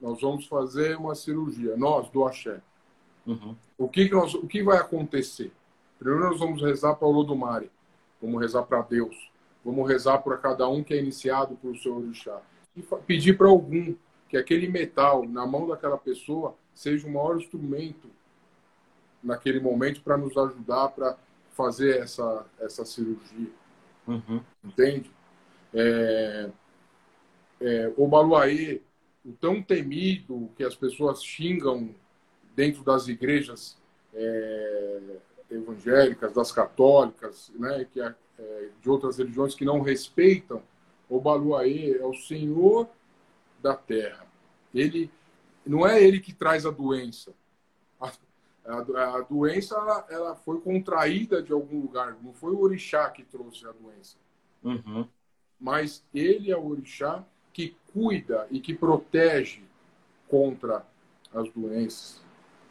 [0.00, 2.62] Nós vamos fazer uma cirurgia, nós, do Axé.
[3.30, 3.54] Uhum.
[3.78, 5.52] O, que, que, nós, o que vai acontecer?
[5.98, 7.70] Primeiro nós vamos rezar para o Lodumare,
[8.20, 9.30] vamos rezar para Deus,
[9.64, 12.40] vamos rezar para cada um que é iniciado por seu orixá.
[12.76, 13.94] E pedir para algum
[14.28, 18.08] que aquele metal na mão daquela pessoa seja o maior instrumento
[19.22, 21.16] naquele momento para nos ajudar para
[21.52, 23.50] fazer essa, essa cirurgia.
[24.08, 24.40] Uhum.
[24.64, 25.10] Entende?
[25.74, 26.50] É,
[27.60, 28.80] é, o Baluaê,
[29.24, 31.94] o tão temido que as pessoas xingam
[32.54, 33.76] dentro das igrejas
[34.14, 35.00] é,
[35.50, 38.14] evangélicas, das católicas, né, que é,
[38.80, 40.62] de outras religiões que não respeitam,
[41.08, 42.88] o Baluaê é o senhor
[43.60, 44.26] da terra.
[44.72, 45.10] Ele
[45.66, 47.32] não é ele que traz a doença.
[48.00, 48.12] A,
[48.66, 52.16] a, a doença ela, ela, foi contraída de algum lugar.
[52.22, 54.16] Não foi o orixá que trouxe a doença.
[54.62, 55.06] Uhum.
[55.60, 59.62] Mas ele é o orixá que cuida e que protege
[60.28, 60.86] contra
[61.34, 62.22] as doenças.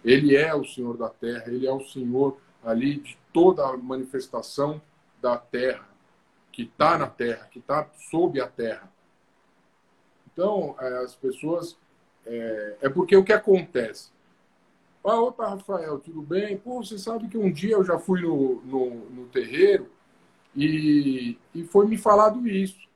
[0.04, 4.82] Ele é o Senhor da terra, ele é o Senhor ali de toda a manifestação
[5.22, 5.88] da terra,
[6.52, 8.92] que está na terra, que está sob a terra.
[10.32, 11.78] Então, é, as pessoas.
[12.26, 14.12] É, é, porque o que acontece?
[15.04, 16.58] Ah, opa, Rafael, tudo bem?
[16.58, 19.90] Pô, você sabe que um dia eu já fui no, no, no terreiro
[20.56, 22.88] e, e foi me falado isso,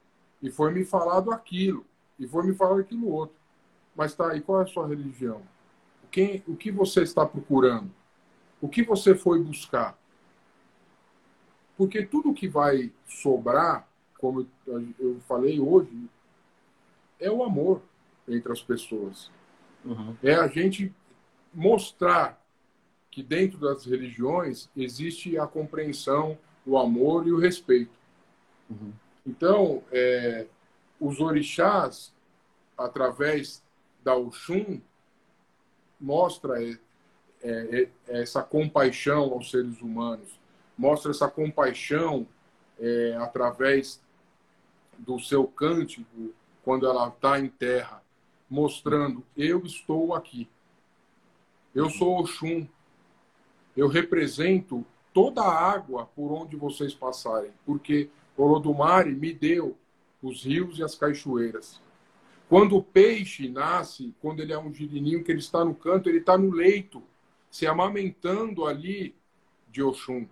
[0.41, 1.85] e foi me falado aquilo,
[2.19, 3.35] e foi me falado aquilo outro.
[3.95, 5.41] Mas tá, e qual é a sua religião?
[6.13, 7.89] Quem, o que você está procurando?
[8.61, 9.97] O que você foi buscar?
[11.75, 14.47] Porque tudo que vai sobrar, como
[14.99, 16.07] eu falei hoje,
[17.19, 17.81] é o amor
[18.27, 19.31] entre as pessoas.
[19.83, 20.15] Uhum.
[20.21, 20.93] É a gente
[21.51, 22.39] mostrar
[23.09, 27.97] que dentro das religiões existe a compreensão, o amor e o respeito.
[28.69, 28.93] Uhum.
[29.25, 30.45] Então, é,
[30.99, 32.13] os orixás,
[32.77, 33.63] através
[34.03, 34.79] da Oxum,
[36.03, 36.77] mostra é,
[37.41, 40.37] é, é, essa compaixão aos seres humanos,
[40.77, 42.27] mostra essa compaixão
[42.77, 44.01] é, através
[44.97, 48.03] do seu cântico, quando ela está em terra,
[48.49, 50.47] mostrando: eu estou aqui.
[51.73, 52.67] Eu sou Oxum.
[53.75, 59.75] Eu represento toda a água por onde vocês passarem, porque Olodumare me deu
[60.21, 61.81] os rios e as cachoeiras.
[62.53, 66.19] Quando o peixe nasce, quando ele é um girininho que ele está no canto, ele
[66.19, 67.01] está no leito,
[67.49, 69.15] se amamentando ali
[69.71, 70.27] de Oxum.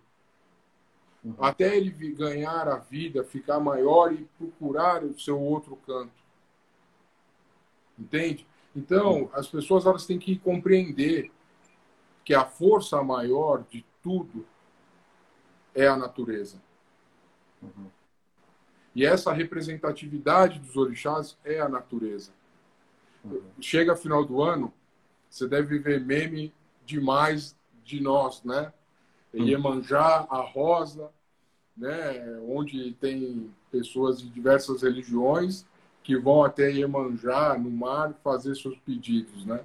[1.23, 1.33] Uhum.
[1.39, 6.13] Até ele ganhar a vida, ficar maior e procurar o seu outro canto.
[7.97, 8.45] Entende?
[8.75, 11.31] Então, as pessoas elas têm que compreender
[12.23, 14.45] que a força maior de tudo
[15.73, 16.61] é a natureza.
[17.63, 17.89] Uhum.
[18.93, 22.31] E essa representatividade dos orixás é a natureza.
[23.23, 23.41] Uhum.
[23.59, 24.73] Chega final do ano,
[25.29, 26.53] você deve ver meme
[26.85, 28.73] demais de nós, né?
[29.33, 29.45] Uhum.
[29.45, 31.09] Iemanjá, a Rosa,
[31.77, 32.39] né?
[32.47, 35.65] onde tem pessoas de diversas religiões
[36.03, 39.61] que vão até Iemanjá, no mar, fazer seus pedidos, né?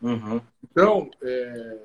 [0.00, 0.40] Uhum.
[0.64, 1.78] Então, é,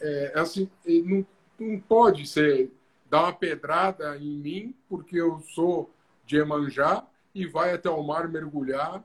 [0.00, 1.26] é, assim, não,
[1.58, 2.70] não pode ser
[3.10, 5.90] dar uma pedrada em mim porque eu sou
[6.26, 9.02] de Emanjá e vai até o mar mergulhar.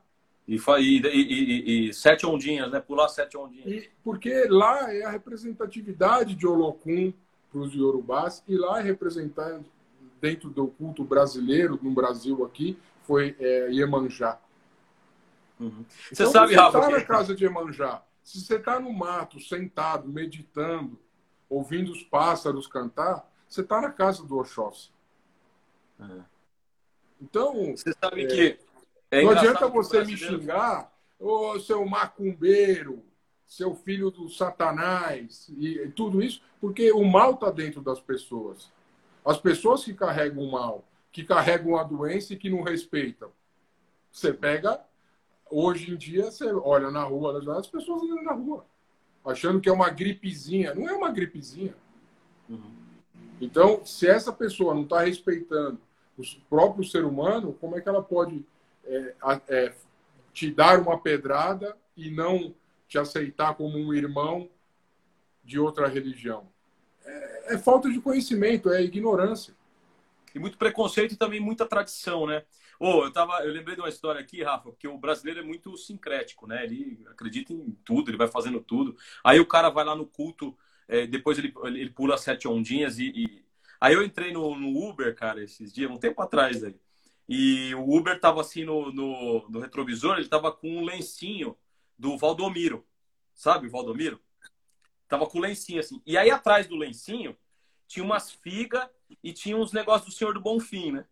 [0.48, 2.80] E, e, e, e sete ondinhas, né?
[2.80, 3.86] Pular sete ondinhas.
[4.04, 7.14] porque lá é a representatividade de Olocum
[7.50, 9.72] para os Yorubás e lá é representante
[10.20, 14.40] dentro do culto brasileiro, no Brasil aqui, foi é, Iemanjá.
[15.60, 15.86] Uhum.
[15.90, 16.80] Você então, sabe, você Rafa?
[16.80, 18.02] está na casa de Iemanjá.
[18.24, 20.98] Se você está no mato, sentado, meditando,
[21.50, 24.90] ouvindo os pássaros cantar, você está na casa do Oxóssi.
[26.00, 26.22] É.
[27.22, 27.78] Então.
[27.78, 28.60] Você sabe é, que.
[29.12, 33.04] É não adianta você me xingar, ô seu macumbeiro,
[33.46, 38.72] seu filho do Satanás, e tudo isso, porque o mal está dentro das pessoas.
[39.24, 43.30] As pessoas que carregam o mal, que carregam a doença e que não respeitam.
[44.12, 44.84] Você pega,
[45.48, 48.66] hoje em dia, você olha na rua, as pessoas andam na rua,
[49.24, 50.74] achando que é uma gripezinha.
[50.74, 51.76] Não é uma gripezinha.
[52.50, 52.84] Uhum.
[53.44, 55.78] Então, se essa pessoa não está respeitando
[56.18, 58.46] o próprio ser humano, como é que ela pode
[58.86, 59.16] é,
[59.50, 59.74] é,
[60.34, 62.56] te dar uma pedrada e não
[62.88, 64.50] te aceitar como um irmão
[65.44, 66.48] de outra religião?
[67.04, 69.54] É, é falta de conhecimento, é ignorância.
[70.34, 72.44] E muito preconceito e também muita tradição, né?
[72.80, 75.78] Oh, eu, tava, eu lembrei de uma história aqui, Rafa, porque o brasileiro é muito
[75.78, 76.64] sincrético, né?
[76.64, 78.96] Ele acredita em tudo, ele vai fazendo tudo.
[79.22, 80.58] Aí o cara vai lá no culto
[80.88, 83.46] é, depois ele, ele pula sete ondinhas e, e...
[83.80, 86.76] Aí eu entrei no, no, Uber, cara, esses dias, um tempo atrás aí.
[87.28, 91.58] E o Uber tava assim no, no, no retrovisor, ele tava com um lencinho
[91.98, 92.86] do Valdomiro.
[93.34, 94.22] Sabe Valdomiro?
[95.08, 96.02] Tava com o lencinho assim.
[96.06, 97.38] E aí atrás do lencinho
[97.88, 98.88] tinha umas figas
[99.24, 101.06] e tinha uns negócios do Senhor do Bonfim, né?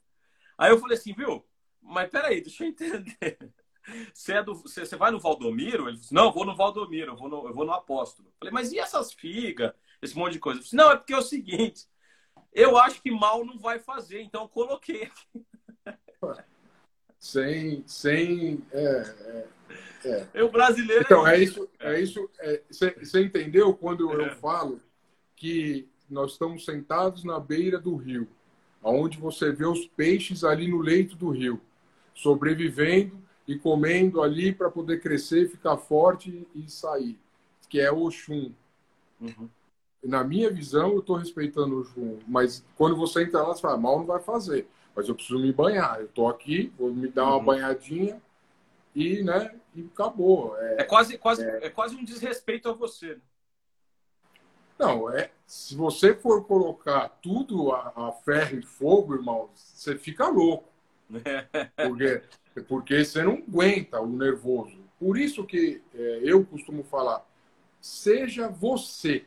[0.57, 1.45] Aí eu falei assim, viu?
[1.81, 3.37] Mas peraí, deixa eu entender.
[4.13, 5.87] Você, é do, você, você, vai no Valdomiro?
[5.87, 8.27] Ele disse, não, eu vou no Valdomiro, eu vou no, eu vou no Apóstolo.
[8.27, 9.73] Eu falei, mas e essas figas?
[10.01, 10.59] Esse monte de coisa.
[10.59, 11.85] Disse, não, é porque é o seguinte,
[12.53, 16.43] eu acho que mal não vai fazer, então eu coloquei aqui.
[17.19, 19.47] Sem, sem, é, é,
[20.05, 20.27] É.
[20.33, 21.03] Eu brasileiro.
[21.03, 21.69] Então, é isso.
[21.79, 22.29] É isso
[22.69, 24.81] você é, entendeu quando eu falo
[25.35, 28.27] que nós estamos sentados na beira do rio,
[28.83, 31.61] onde você vê os peixes ali no leito do rio,
[32.13, 37.19] sobrevivendo e comendo ali para poder crescer, ficar forte e sair,
[37.69, 38.51] que é o Oxum.
[39.19, 39.49] Uhum.
[40.03, 43.77] Na minha visão, eu estou respeitando o Oxum, mas quando você entra lá, você fala,
[43.77, 45.99] mal não vai fazer, mas eu preciso me banhar.
[45.99, 47.45] Eu estou aqui, vou me dar uma uhum.
[47.45, 48.21] banhadinha
[48.95, 50.57] e, né, e acabou.
[50.57, 51.65] É, é quase, quase, é...
[51.65, 51.69] é...
[51.69, 53.15] quase um desrespeito a você.
[53.15, 53.21] Né?
[54.81, 55.29] Não, é.
[55.45, 60.67] Se você for colocar tudo a, a ferro e fogo, irmão, você fica louco.
[61.75, 62.23] Porque,
[62.59, 64.77] porque você não aguenta o nervoso.
[64.99, 67.25] Por isso que é, eu costumo falar,
[67.79, 69.25] seja você.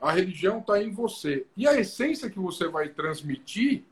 [0.00, 1.46] A religião está em você.
[1.56, 3.84] E a essência que você vai transmitir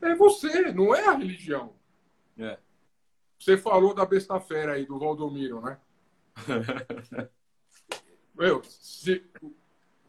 [0.00, 1.72] é você, não é a religião.
[2.38, 2.58] É.
[3.38, 5.78] Você falou da besta fera aí, do Valdomiro, né?
[8.34, 9.22] Meu, se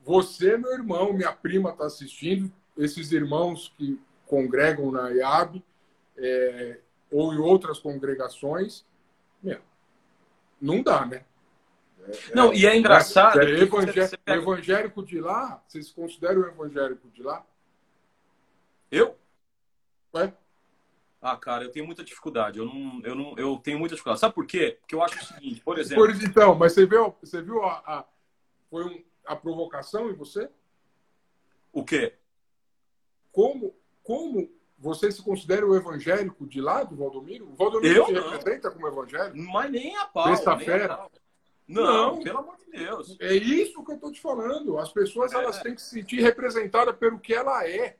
[0.04, 5.64] você, meu irmão, minha prima está assistindo, esses irmãos que congregam na IAB
[6.18, 6.80] é,
[7.12, 8.86] ou em outras congregações,
[9.42, 9.62] meu,
[10.62, 11.26] não dá, né?
[12.08, 13.40] É, não, e é engraçado.
[13.42, 14.18] É, evangé você...
[14.26, 17.46] evangélico de lá, vocês consideram o evangélico de lá?
[18.92, 19.18] Eu?
[20.16, 20.32] É.
[21.22, 22.60] Ah, cara, eu tenho muita dificuldade.
[22.60, 24.20] Eu não, eu não, eu tenho muita dificuldade.
[24.20, 24.78] Sabe por quê?
[24.82, 26.06] Porque eu acho o seguinte, por exemplo.
[26.06, 28.06] Por, então, mas você viu, você viu a, a
[28.70, 30.50] foi um, a provocação em você?
[31.72, 32.14] O quê?
[33.32, 34.52] Como, como
[34.84, 37.50] você se considera o evangélico de lá do Valdomiro?
[37.50, 38.30] O Valdomiro eu se não.
[38.30, 39.38] representa como evangélico?
[39.38, 40.28] Mas nem a pau.
[40.28, 41.08] Sexta-feira.
[41.66, 43.16] Não, não, pelo amor de Deus.
[43.22, 44.78] É isso que eu estou te falando.
[44.78, 45.38] As pessoas é.
[45.38, 47.96] elas têm que se sentir representadas pelo que ela é.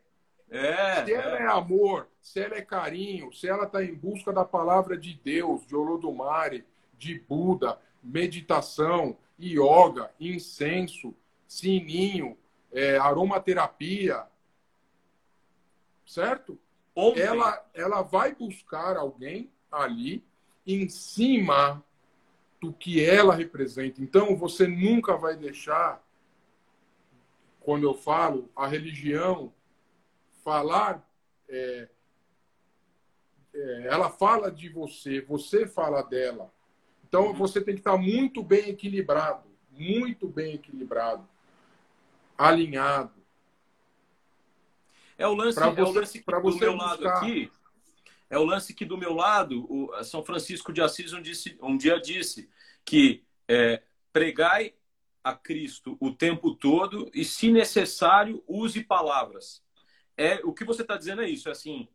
[0.50, 1.44] É, se ela é.
[1.44, 5.66] é amor, se ela é carinho, se ela está em busca da palavra de Deus,
[5.66, 6.66] de Olodumare,
[6.98, 11.16] de Buda, meditação, yoga, incenso,
[11.48, 12.38] sininho,
[12.74, 14.26] é, aromaterapia,
[16.06, 16.60] certo?
[17.20, 20.24] Ela, ela vai buscar alguém ali
[20.66, 21.84] em cima
[22.62, 24.02] do que ela representa.
[24.02, 26.02] Então, você nunca vai deixar,
[27.60, 29.52] quando eu falo, a religião
[30.44, 31.06] falar,
[31.50, 31.90] é,
[33.54, 36.52] é, ela fala de você, você fala dela.
[37.14, 37.34] Então uhum.
[37.34, 41.28] você tem que estar muito bem equilibrado, muito bem equilibrado,
[42.36, 43.14] alinhado.
[45.18, 46.76] É o lance, você, é o lance que do meu buscar...
[46.76, 47.52] lado aqui.
[48.30, 51.78] É o lance que do meu lado, o São Francisco de Assis um, disse, um
[51.78, 52.50] dia disse
[52.84, 54.74] que é, pregai
[55.24, 59.64] a Cristo o tempo todo e, se necessário, use palavras
[60.18, 61.88] é o que você está dizendo é isso, é assim,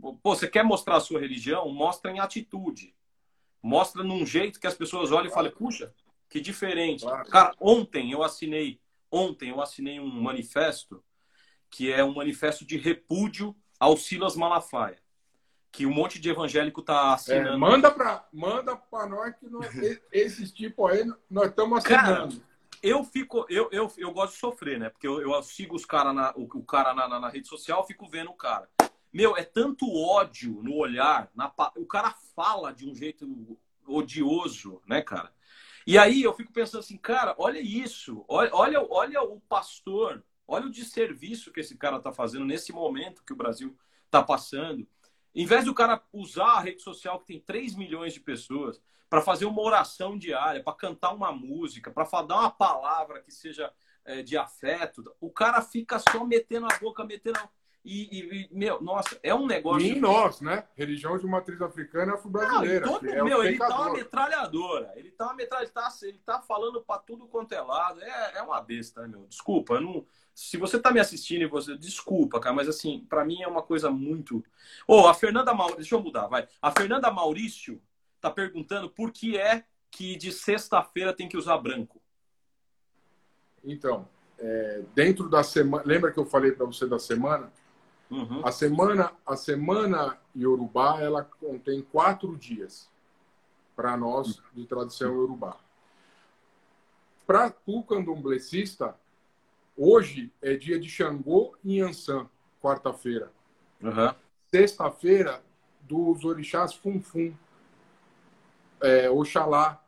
[0.00, 2.94] pô, você quer mostrar a sua religião, mostra em atitude,
[3.62, 5.48] mostra num jeito que as pessoas olhem claro.
[5.48, 5.92] e falem, puxa,
[6.28, 7.02] que diferente.
[7.02, 7.28] Claro.
[7.28, 11.02] Cara, ontem eu assinei, ontem eu assinei um manifesto
[11.70, 14.98] que é um manifesto de repúdio ao Silas Malafaia,
[15.70, 17.48] que um monte de evangélico está assinando.
[17.48, 19.68] É, manda para manda para nós que nós,
[20.12, 22.36] esses tipos aí nós estamos assinando.
[22.36, 22.46] Cara,
[22.82, 24.88] eu fico, eu, eu, eu gosto de sofrer, né?
[24.88, 27.86] Porque eu, eu sigo os cara na, o, o cara na, na, na, rede social,
[27.86, 28.68] fico vendo o cara.
[29.12, 35.00] Meu, é tanto ódio no olhar, na, o cara fala de um jeito odioso, né,
[35.00, 35.32] cara?
[35.86, 40.66] E aí eu fico pensando assim, cara, olha isso, olha, olha, olha o pastor, olha
[40.66, 43.76] o desserviço que esse cara tá fazendo nesse momento que o Brasil
[44.10, 44.86] tá passando.
[45.34, 49.22] Em vez do cara usar a rede social que tem 3 milhões de pessoas, para
[49.22, 53.72] fazer uma oração diária, para cantar uma música, para dar uma palavra que seja
[54.04, 55.04] é, de afeto.
[55.20, 57.38] O cara fica só metendo a boca, metendo.
[57.38, 57.48] A...
[57.84, 59.86] E, e, meu, nossa, é um negócio.
[59.86, 60.66] E nós, né?
[60.74, 62.84] Religião de matriz africana afro-brasileira.
[62.84, 64.92] Todo, é meu, ele tá uma metralhadora.
[64.96, 65.72] Ele tá uma metralhadora.
[65.72, 68.02] Tá, ele tá falando para tudo quanto é lado.
[68.02, 69.26] É, é uma besta, né, meu?
[69.28, 70.06] Desculpa, eu não.
[70.36, 71.78] Se você tá me assistindo e você.
[71.78, 74.44] Desculpa, cara, mas assim, para mim é uma coisa muito.
[74.86, 75.78] Ô, oh, a Fernanda Maurício.
[75.78, 76.46] Deixa eu mudar, vai.
[76.60, 77.80] A Fernanda Maurício
[78.16, 82.02] está perguntando por que é que de sexta-feira tem que usar branco.
[83.64, 84.06] Então,
[84.38, 87.50] é, dentro da semana, lembra que eu falei para você da semana?
[88.10, 88.46] Uhum.
[88.46, 92.90] A semana, a semana Yorubá, ela contém quatro dias
[93.74, 95.56] para nós de tradição Yorubá.
[97.26, 98.94] Para o candomblecista,
[99.76, 102.28] hoje é dia de Xangô e Ansan,
[102.60, 103.30] quarta-feira.
[103.82, 104.14] Uhum.
[104.50, 105.42] Sexta-feira,
[105.82, 107.34] dos orixás Funfun,
[108.80, 109.82] é, Oxalá.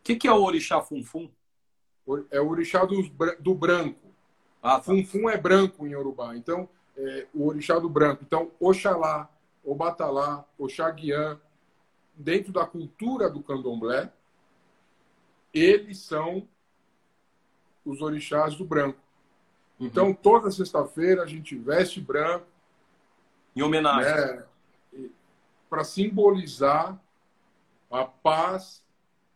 [0.00, 1.28] O que, que é o orixá funfum?
[2.30, 3.02] É o orixá do,
[3.38, 4.08] do branco.
[4.62, 4.82] Ah, tá.
[4.82, 6.34] Funfum é branco em Yorubá.
[6.36, 8.22] Então, é, o orixá do branco.
[8.26, 9.28] Então, Oxalá,
[9.62, 11.38] Obatalá, Oxaguian,
[12.14, 14.10] dentro da cultura do candomblé,
[15.52, 16.48] eles são
[17.90, 18.98] os orixás do branco.
[19.78, 19.86] Uhum.
[19.86, 22.46] Então, toda sexta-feira a gente veste branco.
[23.56, 24.12] Em homenagem.
[24.12, 24.44] Né,
[25.68, 26.98] para simbolizar
[27.90, 28.82] a paz,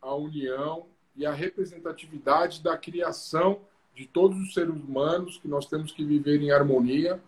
[0.00, 3.60] a união e a representatividade da criação
[3.94, 7.22] de todos os seres humanos que nós temos que viver em harmonia,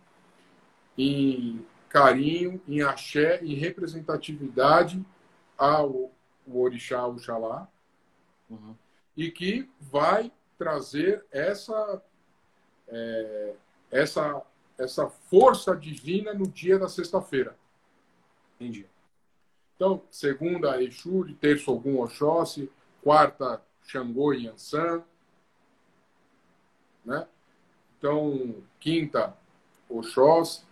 [0.97, 5.05] em carinho, em axé, em representatividade
[5.57, 6.11] ao,
[6.49, 7.69] ao orixá, Oxalá,
[8.49, 8.75] uhum.
[9.17, 12.03] e que vai trazer essa,
[12.89, 13.55] é,
[13.91, 14.43] essa,
[14.79, 17.57] essa força divina no dia da sexta-feira.
[18.55, 18.87] Entendi.
[19.77, 22.71] Então, segunda, Exu, terça, Ogum, Oxóssi,
[23.03, 25.03] quarta, Xangô e Yansan,
[27.05, 27.27] né?
[27.99, 29.37] Então, quinta,
[29.89, 30.65] Oxós,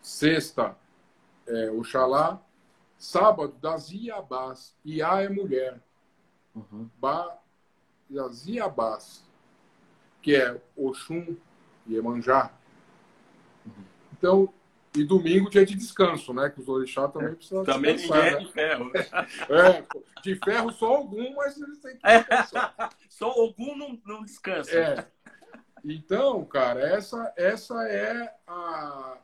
[0.00, 0.76] sexta,
[1.46, 2.42] é, Oxalá,
[2.98, 4.74] sábado, das Iabás.
[4.84, 5.80] Iá é mulher.
[6.54, 6.88] Uhum.
[6.98, 7.38] Ba,
[8.08, 9.24] das Iabás,
[10.22, 11.36] que é Oxum
[11.86, 12.52] e Emanjá.
[13.64, 13.72] Uhum.
[14.12, 14.54] Então,
[14.96, 16.48] e domingo, dia de descanso, né?
[16.48, 18.38] Que os orixás também precisam Também ninguém é né?
[18.38, 18.92] de ferro.
[18.94, 19.84] É,
[20.22, 22.74] de ferro só algum, mas eles têm que descansar.
[22.78, 24.72] É, só algum não, não descansa.
[24.72, 25.06] É.
[25.84, 29.18] Então, cara, essa, essa é a,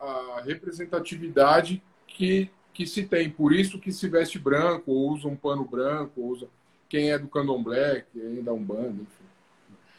[0.00, 3.30] a representatividade que, que se tem.
[3.30, 6.48] Por isso que se veste branco, ou usa um pano branco, usa
[6.88, 9.24] quem é do candomblé, quem é da Umbanda, enfim.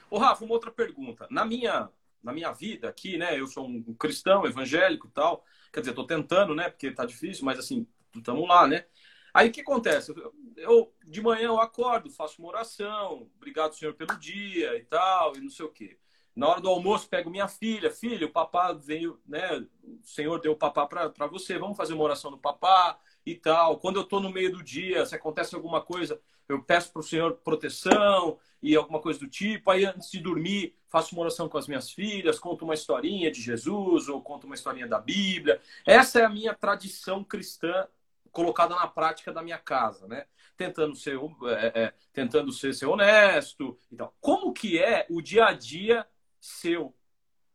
[0.09, 1.27] Ô, Rafa, uma outra pergunta.
[1.29, 1.89] Na minha
[2.21, 3.39] na minha vida aqui, né?
[3.39, 5.45] Eu sou um cristão evangélico e tal.
[5.71, 6.69] Quer dizer, estou tentando, né?
[6.69, 8.85] Porque tá difícil, mas assim, estamos lá, né?
[9.33, 10.11] Aí o que acontece?
[10.11, 15.35] Eu, eu, de manhã eu acordo, faço uma oração, obrigado Senhor pelo dia e tal,
[15.37, 15.97] e não sei o quê.
[16.35, 19.65] Na hora do almoço, pego minha filha, filha, o papá veio, né?
[19.83, 23.79] O Senhor deu o papá para você, vamos fazer uma oração do papá e tal.
[23.79, 26.19] Quando eu estou no meio do dia, se acontece alguma coisa,
[26.49, 29.69] eu peço para o Senhor proteção e alguma coisa do tipo.
[29.69, 33.39] Aí, antes de dormir, faço uma oração com as minhas filhas, conto uma historinha de
[33.39, 35.61] Jesus ou conto uma historinha da Bíblia.
[35.85, 37.87] Essa é a minha tradição cristã
[38.31, 40.25] colocada na prática da minha casa, né?
[40.57, 44.13] Tentando ser, é, é, tentando ser, ser honesto e tal.
[44.19, 46.05] Como que é o dia a dia
[46.39, 46.95] seu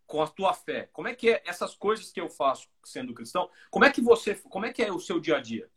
[0.07, 0.89] com a tua fé?
[0.93, 3.51] Como é que é essas coisas que eu faço sendo cristão?
[3.71, 5.69] Como é que você, como é que é o seu dia a dia?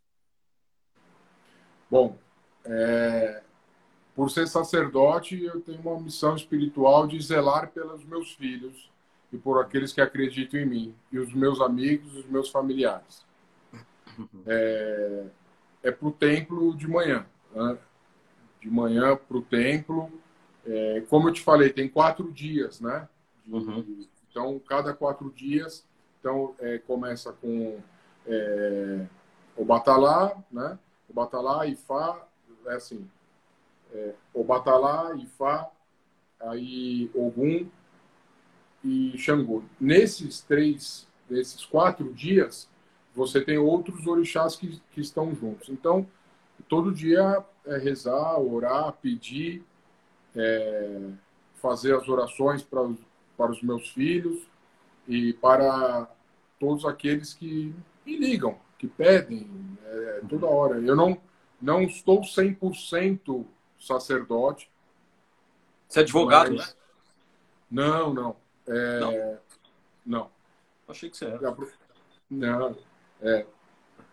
[1.90, 2.18] Bom,
[2.68, 3.42] é,
[4.14, 8.90] por ser sacerdote, eu tenho uma missão espiritual de zelar pelos meus filhos
[9.32, 13.26] e por aqueles que acreditam em mim, e os meus amigos, os meus familiares.
[14.46, 15.26] É,
[15.84, 17.24] é para o templo de manhã.
[17.54, 17.78] Né?
[18.60, 20.10] De manhã para o templo.
[20.66, 23.08] É, como eu te falei, tem quatro dias, né?
[23.46, 24.06] De, uhum.
[24.30, 25.86] Então, cada quatro dias.
[26.18, 27.78] Então, é, começa com
[28.26, 29.06] é,
[29.56, 30.78] o Batalá, né?
[31.08, 32.26] O Batalá, Ifá,
[32.68, 33.08] é assim,
[33.92, 35.68] é, Obatalá, Ifá,
[36.40, 37.68] aí Ogum
[38.84, 39.62] e Xangô.
[39.80, 42.68] Nesses três, nesses quatro dias,
[43.14, 45.68] você tem outros orixás que, que estão juntos.
[45.68, 46.06] Então,
[46.68, 49.64] todo dia é rezar, orar, pedir,
[50.36, 51.10] é,
[51.56, 52.88] fazer as orações para,
[53.36, 54.46] para os meus filhos
[55.06, 56.08] e para
[56.60, 59.48] todos aqueles que me ligam, que pedem
[59.84, 60.78] é, toda hora.
[60.78, 61.18] Eu não,
[61.60, 63.44] não estou 100%
[63.78, 64.70] sacerdote.
[65.88, 66.68] Você é advogado, mas...
[66.68, 66.74] né?
[67.70, 68.36] Não, não.
[68.66, 69.00] É...
[69.00, 69.38] Não?
[70.04, 70.30] Não.
[70.86, 71.56] Achei que você era.
[72.30, 72.76] Não.
[73.20, 73.46] É.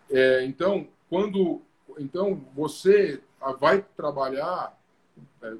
[0.10, 0.46] é.
[0.46, 1.62] então, quando...
[1.98, 3.22] Então, você
[3.60, 4.78] vai trabalhar...
[5.42, 5.54] É,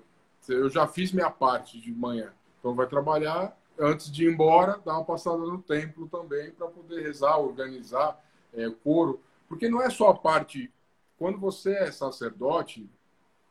[0.50, 2.34] eu já fiz minha parte de manhã.
[2.60, 7.02] Então, vai trabalhar antes de ir embora, dar uma passada no templo também para poder
[7.02, 8.22] rezar, organizar
[8.54, 9.22] é, o coro.
[9.48, 10.72] Porque não é só a parte...
[11.18, 12.90] Quando você é sacerdote,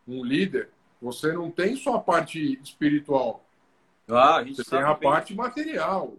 [0.06, 3.44] um líder, você não tem só a parte espiritual.
[4.08, 5.10] Ah, a gente você tem a bem.
[5.10, 6.14] parte material.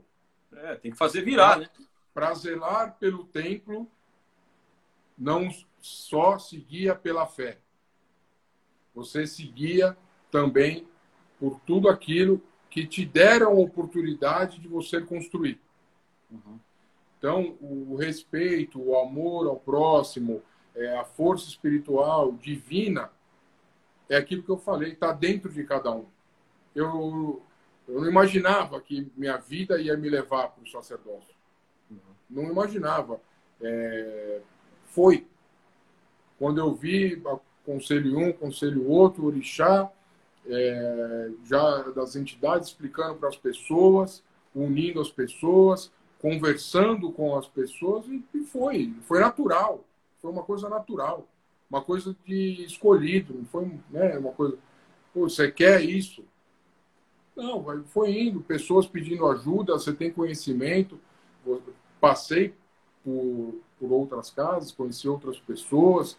[0.51, 1.69] É, tem que fazer virar, né?
[2.13, 3.89] Para zelar pelo templo,
[5.17, 7.59] não só seguia pela fé.
[8.93, 9.95] Você seguia
[10.31, 10.87] também
[11.39, 15.59] por tudo aquilo que te deram a oportunidade de você construir.
[16.31, 16.59] Uhum.
[17.17, 20.41] Então, o respeito, o amor ao próximo,
[20.75, 23.09] é, a força espiritual divina
[24.09, 26.05] é aquilo que eu falei, está dentro de cada um.
[26.75, 27.41] Eu,
[27.87, 31.33] eu não imaginava que minha vida ia me levar para o sacerdócio.
[32.29, 33.19] Não imaginava.
[33.61, 34.41] É,
[34.87, 35.25] foi.
[36.37, 37.21] Quando eu vi
[37.65, 39.91] conselho um, conselho outro, orixá,
[40.45, 44.23] é, já das entidades explicando para as pessoas,
[44.53, 48.93] unindo as pessoas, conversando com as pessoas, e, e foi.
[49.03, 49.83] Foi natural.
[50.25, 51.27] Foi uma coisa natural.
[51.69, 54.57] uma coisa de escolhido, não foi né, uma coisa.
[55.13, 56.25] Pô, você quer isso?
[57.35, 60.99] Não, foi indo, pessoas pedindo ajuda, você tem conhecimento.
[62.01, 62.55] Passei
[63.03, 66.17] por, por outras casas, conheci outras pessoas,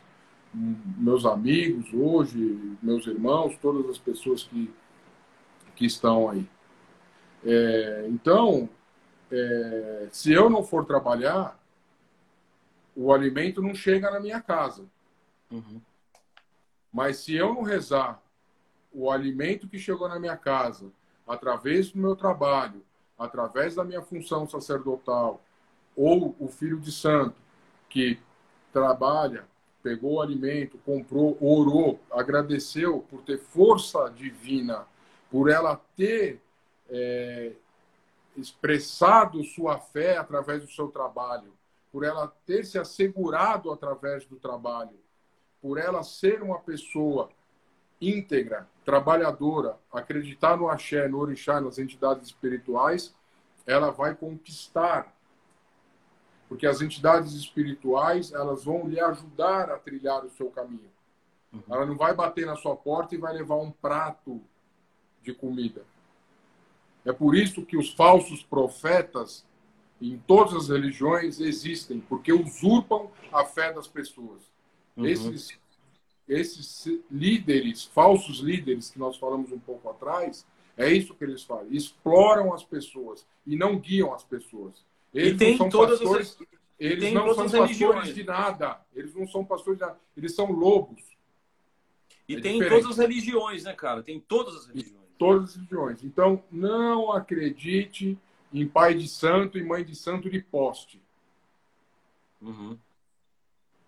[0.54, 4.72] meus amigos hoje, meus irmãos, todas as pessoas que,
[5.74, 6.48] que estão aí.
[7.44, 8.68] É, então,
[9.32, 11.58] é, se eu não for trabalhar,
[12.96, 14.84] o alimento não chega na minha casa.
[15.50, 15.80] Uhum.
[16.90, 18.22] Mas se eu não rezar,
[18.90, 20.90] o alimento que chegou na minha casa,
[21.28, 22.82] através do meu trabalho,
[23.18, 25.42] através da minha função sacerdotal,
[25.94, 27.36] ou o filho de santo
[27.90, 28.18] que
[28.72, 29.44] trabalha,
[29.82, 34.86] pegou o alimento, comprou, orou, agradeceu por ter força divina,
[35.30, 36.40] por ela ter
[36.88, 37.52] é,
[38.36, 41.52] expressado sua fé através do seu trabalho,
[41.96, 45.00] por ela ter se assegurado através do trabalho,
[45.62, 47.30] por ela ser uma pessoa
[47.98, 53.14] íntegra, trabalhadora, acreditar no axé, no orixá, nas entidades espirituais,
[53.66, 55.10] ela vai conquistar.
[56.50, 60.92] Porque as entidades espirituais, elas vão lhe ajudar a trilhar o seu caminho.
[61.50, 61.62] Uhum.
[61.66, 64.38] Ela não vai bater na sua porta e vai levar um prato
[65.22, 65.82] de comida.
[67.06, 69.46] É por isso que os falsos profetas
[70.00, 74.42] em todas as religiões existem, porque usurpam a fé das pessoas.
[74.96, 75.06] Uhum.
[75.06, 75.58] Esses,
[76.28, 81.74] esses líderes, falsos líderes que nós falamos um pouco atrás, é isso que eles fazem.
[81.74, 84.84] Exploram as pessoas e não guiam as pessoas.
[85.14, 86.46] Eles e tem não são pastores, as...
[86.78, 88.80] eles não são pastores de nada.
[88.94, 89.98] Eles não são pastores de nada.
[90.16, 91.02] Eles são lobos.
[92.28, 92.82] E é tem diferente.
[92.82, 94.02] todas as religiões, né, cara?
[94.02, 95.02] Tem todas as religiões.
[95.02, 96.04] E todas as religiões.
[96.04, 98.18] Então, não acredite
[98.60, 101.02] em pai de santo e mãe de santo de poste.
[102.40, 102.78] Uhum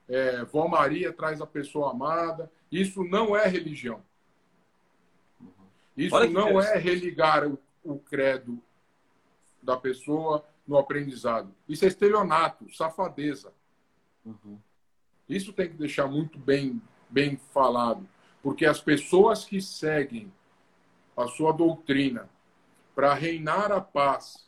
[0.08, 2.50] é, Vó Maria traz a pessoa amada.
[2.72, 4.02] Isso não é religião.
[5.96, 8.60] Isso não é religar o, o, credo
[9.62, 11.54] da pessoa no aprendizado.
[11.68, 13.52] Isso é estelionato, safadeza.
[14.24, 14.58] Uhum.
[15.28, 18.08] Isso tem que deixar muito bem, bem falado.
[18.42, 20.32] Porque as pessoas que seguem
[21.16, 22.30] a sua doutrina
[22.94, 24.47] para reinar a paz,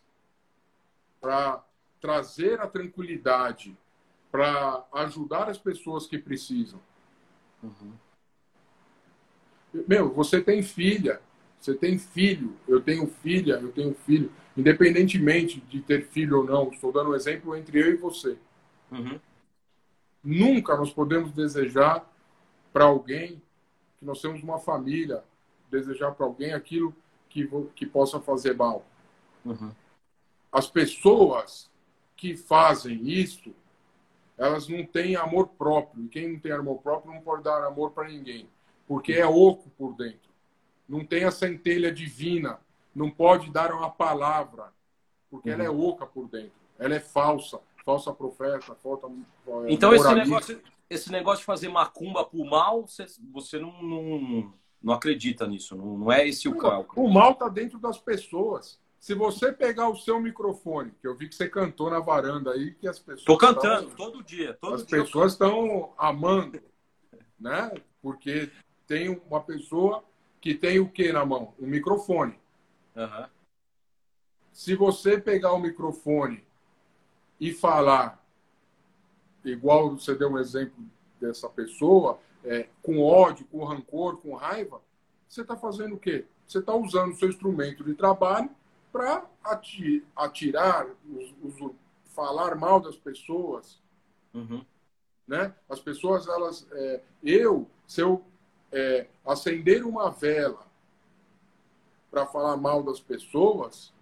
[1.21, 1.65] para
[2.01, 3.77] trazer a tranquilidade
[4.31, 6.81] para ajudar as pessoas que precisam.
[7.63, 7.93] Uhum.
[9.87, 11.21] Meu, você tem filha,
[11.61, 16.71] você tem filho, eu tenho filha, eu tenho filho, independentemente de ter filho ou não,
[16.71, 18.39] estou dando um exemplo entre eu e você.
[18.91, 19.21] Uhum.
[20.23, 22.09] Nunca nós podemos desejar
[22.73, 23.43] para alguém
[23.99, 25.23] que nós temos uma família,
[25.71, 26.95] desejar para alguém aquilo
[27.29, 28.85] que, que possa fazer mal.
[29.45, 29.71] Uhum.
[30.53, 31.71] As pessoas
[32.17, 33.55] que fazem isso,
[34.37, 36.05] elas não têm amor próprio.
[36.05, 38.49] E quem não tem amor próprio não pode dar amor para ninguém,
[38.87, 40.31] porque é oco por dentro.
[40.89, 42.59] Não tem a centelha divina,
[42.95, 44.73] não pode dar uma palavra,
[45.31, 45.55] porque uhum.
[45.55, 45.89] ela é uhum.
[45.89, 46.53] oca por dentro.
[46.79, 49.07] Ela é falsa, falsa profeta, falta.
[49.07, 54.53] É, então esse negócio, esse negócio de fazer macumba por mal, você, você não, não,
[54.83, 57.07] não acredita nisso, não, não é esse o cálculo.
[57.07, 58.81] O mal está dentro das pessoas.
[59.01, 62.75] Se você pegar o seu microfone, que eu vi que você cantou na varanda aí,
[62.75, 63.25] que as pessoas.
[63.25, 64.53] Tô cantando todo dia.
[64.61, 66.61] Todo as dia pessoas estão amando,
[67.39, 67.73] né?
[68.03, 68.51] Porque
[68.87, 70.05] tem uma pessoa
[70.39, 71.55] que tem o que na mão?
[71.59, 72.39] Um microfone.
[72.95, 73.27] Uhum.
[74.53, 76.45] Se você pegar o microfone
[77.41, 78.23] e falar,
[79.43, 80.85] igual você deu um exemplo
[81.19, 84.83] dessa pessoa, é, com ódio, com rancor, com raiva,
[85.27, 86.27] você está fazendo o quê?
[86.47, 88.51] Você está usando o seu instrumento de trabalho
[88.93, 89.25] para
[90.17, 91.73] atirar, os, os,
[92.15, 93.81] falar mal das pessoas.
[94.35, 94.65] Uhum.
[95.27, 95.55] Né?
[95.69, 96.67] As pessoas, elas.
[96.73, 98.25] É, eu, se eu
[98.73, 100.67] é, acender uma vela
[102.11, 103.93] para falar mal das pessoas,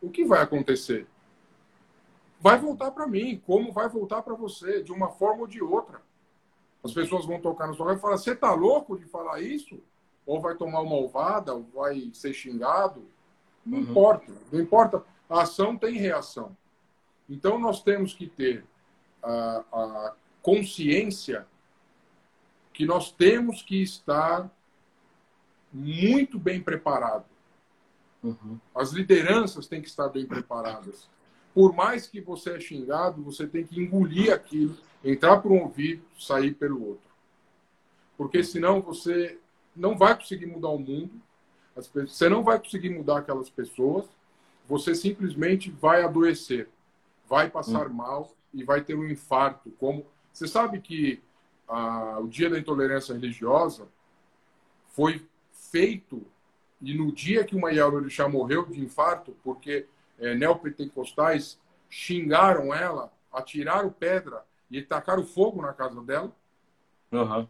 [0.00, 1.06] o que vai acontecer?
[2.40, 6.00] Vai voltar para mim, como vai voltar para você, de uma forma ou de outra.
[6.82, 9.78] As pessoas vão tocar na sua cara e falar: você tá louco de falar isso?
[10.24, 13.04] Ou vai tomar uma ovada, ou vai ser xingado
[13.64, 13.84] não uhum.
[13.84, 15.04] importa, não importa.
[15.28, 16.56] A ação tem reação.
[17.28, 18.64] Então nós temos que ter
[19.22, 21.46] a, a consciência
[22.72, 24.50] que nós temos que estar
[25.72, 27.26] muito bem preparado.
[28.22, 28.58] Uhum.
[28.74, 31.08] As lideranças têm que estar bem preparadas.
[31.54, 36.02] Por mais que você é xingado, você tem que engolir aquilo, entrar por um ouvido,
[36.18, 37.10] sair pelo outro.
[38.16, 39.38] Porque senão você
[39.74, 41.20] não vai conseguir mudar o mundo
[41.88, 44.04] você não vai conseguir mudar aquelas pessoas,
[44.66, 46.68] você simplesmente vai adoecer,
[47.28, 47.94] vai passar hum.
[47.94, 49.70] mal e vai ter um infarto.
[49.78, 51.22] Como você sabe que
[51.68, 53.86] a, o Dia da Intolerância Religiosa
[54.88, 56.24] foi feito
[56.80, 59.86] e no dia que uma Yarorixá morreu de infarto, porque
[60.18, 61.58] é, neopentecostais
[61.88, 66.34] xingaram ela, atiraram pedra e tacaram fogo na casa dela.
[67.12, 67.46] Uhum.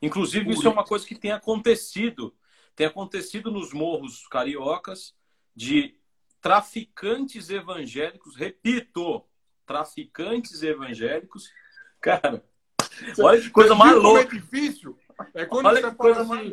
[0.00, 2.32] Inclusive, Por isso é uma coisa que tem acontecido.
[2.78, 5.12] Tem acontecido nos morros cariocas
[5.52, 5.98] de
[6.40, 9.24] traficantes evangélicos, repito,
[9.66, 11.50] traficantes evangélicos.
[12.00, 12.40] Cara,
[13.18, 14.20] olha que coisa mais louca.
[14.20, 14.96] é difícil?
[15.34, 16.52] É quando olha você fala assim,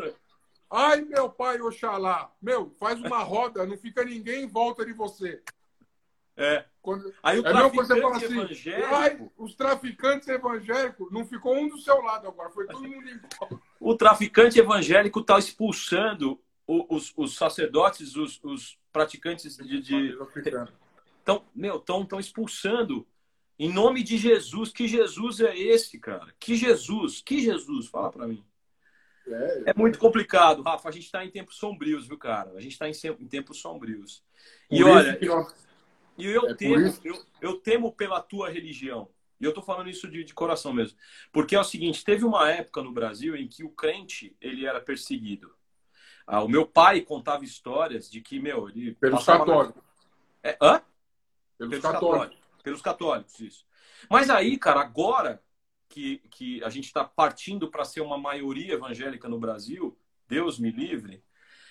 [0.71, 5.43] ai meu pai Oxalá, meu, faz uma roda, não fica ninguém em volta de você.
[6.35, 6.65] É.
[6.81, 11.55] Quando, Aí o é mesmo quando você fala assim, ai, os traficantes evangélicos, não ficou
[11.55, 13.61] um do seu lado agora, foi todo mundo embora.
[13.79, 19.81] O traficante evangélico está expulsando os, os sacerdotes, os, os praticantes de.
[19.81, 20.17] de...
[21.21, 23.05] Então, meu, estão expulsando
[23.57, 24.71] em nome de Jesus.
[24.71, 26.33] Que Jesus é esse, cara?
[26.39, 27.21] Que Jesus?
[27.21, 27.87] Que Jesus?
[27.87, 28.43] Fala para mim.
[29.27, 30.87] É, é, muito complicado, Rafa.
[30.87, 32.51] A gente está em tempos sombrios, viu, cara?
[32.51, 34.23] A gente está em, em, tempos sombrios.
[34.69, 35.47] E olha, eu,
[36.17, 39.09] eu, é temo, eu, eu, temo pela tua religião.
[39.39, 40.97] E eu tô falando isso de, de, coração mesmo.
[41.31, 44.79] Porque é o seguinte, teve uma época no Brasil em que o crente, ele era
[44.79, 45.53] perseguido.
[46.25, 48.95] Ah, o meu pai contava histórias de que, meu, ele...
[48.95, 49.75] Pelos católicos.
[50.43, 50.49] Na...
[50.49, 50.81] É, hã?
[51.57, 52.09] Pelos, Pelos católicos.
[52.09, 52.63] católicos.
[52.63, 53.65] Pelos católicos, isso.
[54.09, 55.41] Mas aí, cara, agora
[55.87, 60.71] que, que a gente está partindo para ser uma maioria evangélica no Brasil, Deus me
[60.71, 61.23] livre,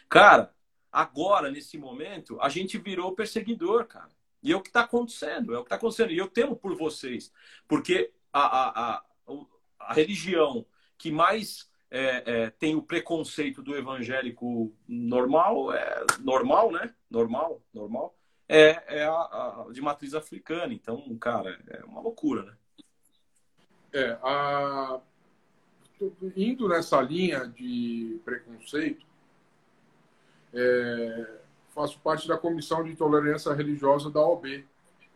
[0.08, 0.54] cara,
[0.90, 4.10] agora, nesse momento, a gente virou perseguidor, cara.
[4.44, 6.12] E é o que está acontecendo, é o que está acontecendo.
[6.12, 7.32] E eu temo por vocês,
[7.66, 9.04] porque a, a, a,
[9.80, 10.66] a religião
[10.98, 16.94] que mais é, é, tem o preconceito do evangélico normal, é normal, né?
[17.10, 18.14] Normal, normal,
[18.46, 20.74] é, é a, a, de matriz africana.
[20.74, 22.56] Então, cara, é uma loucura, né?
[23.92, 25.00] É, a...
[26.36, 29.06] indo nessa linha de preconceito,
[30.52, 31.43] é,
[31.74, 34.64] faço parte da Comissão de Tolerância Religiosa da OB.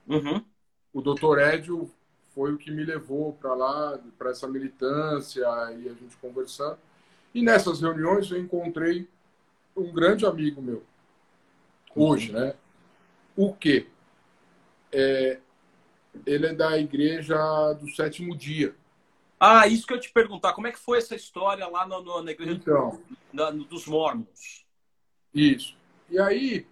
[0.07, 0.45] Uhum.
[0.93, 1.91] O doutor Édio
[2.35, 6.79] foi o que me levou para lá, para essa militância, e a gente conversando.
[7.33, 9.09] E nessas reuniões eu encontrei
[9.77, 10.83] um grande amigo meu,
[11.95, 12.41] hoje, uhum.
[12.41, 12.55] né?
[13.37, 13.87] O quê?
[14.91, 15.39] É,
[16.27, 17.37] ele é da igreja
[17.75, 18.75] do sétimo dia.
[19.39, 20.53] Ah, isso que eu ia te perguntar.
[20.53, 23.01] Como é que foi essa história lá no, no, na igreja então,
[23.33, 24.67] do, dos Mormons?
[25.33, 25.78] Isso.
[26.09, 26.67] E aí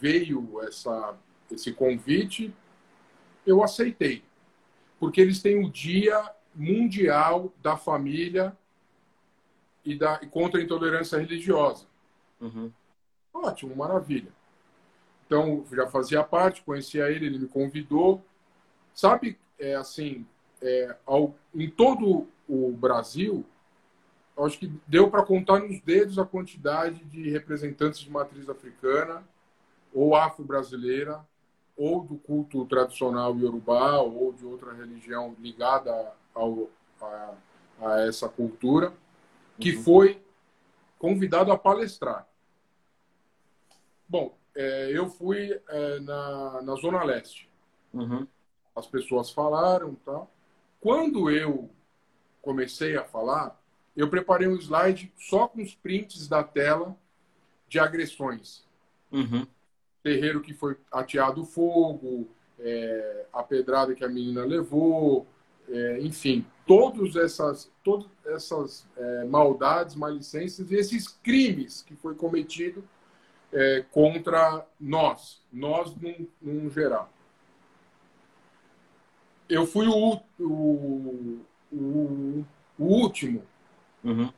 [0.00, 1.16] veio essa,
[1.50, 2.54] esse convite,
[3.46, 4.22] eu aceitei.
[4.98, 8.56] Porque eles têm o Dia Mundial da Família
[9.84, 11.86] e, da, e contra a Intolerância Religiosa.
[12.40, 12.72] Uhum.
[13.32, 14.32] Ótimo, maravilha.
[15.26, 18.24] Então, já fazia parte, conhecia ele, ele me convidou.
[18.94, 20.26] Sabe, é assim,
[20.62, 23.44] é, ao, em todo o Brasil,
[24.44, 29.24] acho que deu para contar nos dedos a quantidade de representantes de matriz africana
[29.94, 31.24] ou afro-brasileira
[31.76, 36.68] ou do culto tradicional iorubá ou de outra religião ligada ao,
[37.00, 37.34] a,
[37.80, 38.92] a essa cultura,
[39.58, 39.82] que uhum.
[39.82, 40.22] foi
[40.98, 42.26] convidado a palestrar.
[44.08, 47.48] Bom, é, eu fui é, na, na Zona Leste.
[47.92, 48.26] Uhum.
[48.74, 50.30] As pessoas falaram tal.
[50.80, 51.70] Quando eu
[52.40, 53.58] comecei a falar,
[53.96, 56.96] eu preparei um slide só com os prints da tela
[57.68, 58.64] de agressões.
[59.10, 59.46] Uhum.
[60.02, 62.28] Terreiro que foi ateado fogo,
[62.58, 65.26] é, a pedrada que a menina levou,
[65.68, 72.84] é, enfim, todas essas, todas essas é, maldades, malicências e esses crimes que foi cometido
[73.52, 77.10] é, contra nós, nós num, num, geral.
[79.48, 81.40] Eu fui o, o,
[81.72, 82.44] o,
[82.78, 83.42] o último.
[84.08, 84.32] Uhum.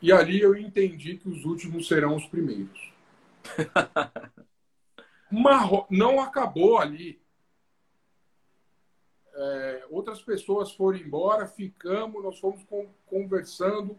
[0.00, 2.92] E ali eu entendi que os últimos serão os primeiros.
[5.30, 5.86] Marro...
[5.88, 7.20] Não acabou ali.
[9.34, 12.62] É, outras pessoas foram embora, ficamos, nós fomos
[13.06, 13.98] conversando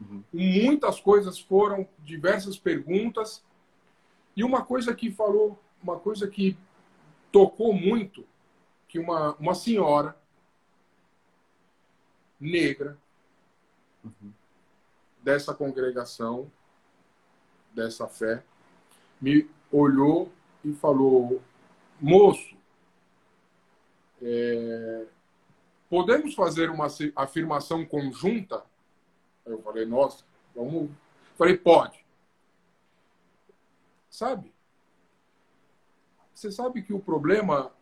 [0.00, 0.22] Uhum.
[0.32, 3.42] Muitas coisas foram, diversas perguntas.
[4.36, 6.56] E uma coisa que falou, uma coisa que
[7.30, 8.24] tocou muito,
[8.88, 10.16] que uma, uma senhora
[12.44, 12.98] negra
[14.04, 14.32] uhum.
[15.22, 16.50] dessa congregação,
[17.72, 18.44] dessa fé,
[19.20, 20.30] me olhou
[20.64, 21.42] e falou:
[22.00, 22.54] moço,
[24.22, 25.06] é,
[25.88, 26.86] podemos fazer uma
[27.16, 28.62] afirmação conjunta?
[29.44, 30.24] Eu falei, nossa,
[30.54, 30.90] vamos.
[31.36, 32.04] Falei, pode.
[34.08, 34.52] Sabe?
[36.32, 37.72] Você sabe que o problema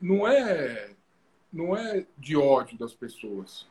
[0.00, 0.94] não é
[1.52, 3.66] não é de ódio das pessoas.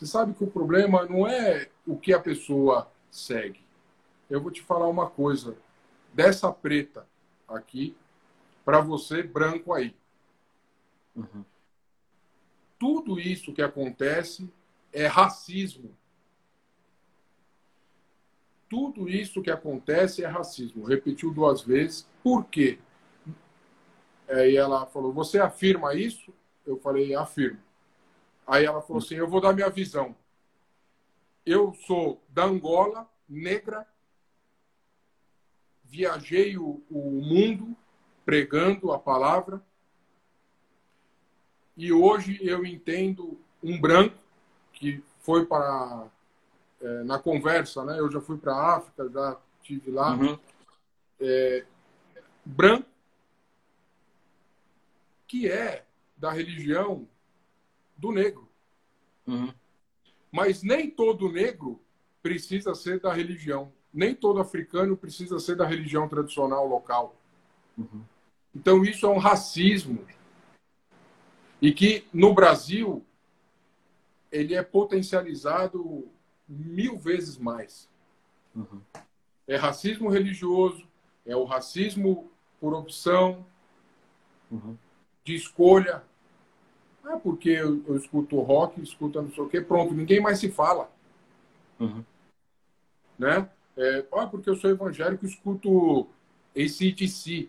[0.00, 3.60] Você sabe que o problema não é o que a pessoa segue.
[4.30, 5.58] Eu vou te falar uma coisa.
[6.14, 7.06] Dessa preta
[7.46, 7.94] aqui,
[8.64, 9.94] para você branco aí.
[11.14, 11.44] Uhum.
[12.78, 14.50] Tudo isso que acontece
[14.90, 15.94] é racismo.
[18.70, 20.86] Tudo isso que acontece é racismo.
[20.86, 22.08] Repetiu duas vezes.
[22.22, 22.78] Por quê?
[24.26, 26.32] Aí ela falou: Você afirma isso?
[26.64, 27.60] Eu falei: Afirmo.
[28.50, 30.16] Aí ela falou assim: Eu vou dar minha visão.
[31.46, 33.86] Eu sou da Angola, negra,
[35.84, 37.76] viajei o, o mundo
[38.24, 39.62] pregando a palavra
[41.76, 44.18] e hoje eu entendo um branco
[44.72, 46.08] que foi para
[46.80, 48.00] é, na conversa, né?
[48.00, 50.14] Eu já fui para a África, já tive lá.
[50.14, 50.38] Uhum.
[51.20, 51.64] É,
[52.44, 52.88] branco
[55.28, 55.84] que é
[56.16, 57.06] da religião
[58.00, 58.48] do negro.
[59.26, 59.52] Uhum.
[60.32, 61.80] Mas nem todo negro
[62.22, 63.72] precisa ser da religião.
[63.92, 67.14] Nem todo africano precisa ser da religião tradicional local.
[67.76, 68.02] Uhum.
[68.54, 70.04] Então, isso é um racismo
[71.60, 73.04] e que no Brasil
[74.32, 76.08] ele é potencializado
[76.48, 77.88] mil vezes mais.
[78.54, 78.80] Uhum.
[79.46, 80.86] É racismo religioso,
[81.26, 82.30] é o racismo
[82.60, 83.44] por opção,
[84.50, 84.76] uhum.
[85.24, 86.02] de escolha.
[87.04, 90.50] Ah, porque eu, eu, escuto rock, escuto não sei o quê, pronto, ninguém mais se
[90.50, 90.90] fala.
[91.78, 92.04] Uhum.
[93.18, 93.48] Né?
[93.76, 96.06] É, ah, porque eu sou evangélico, escuto
[96.54, 97.48] ACDC.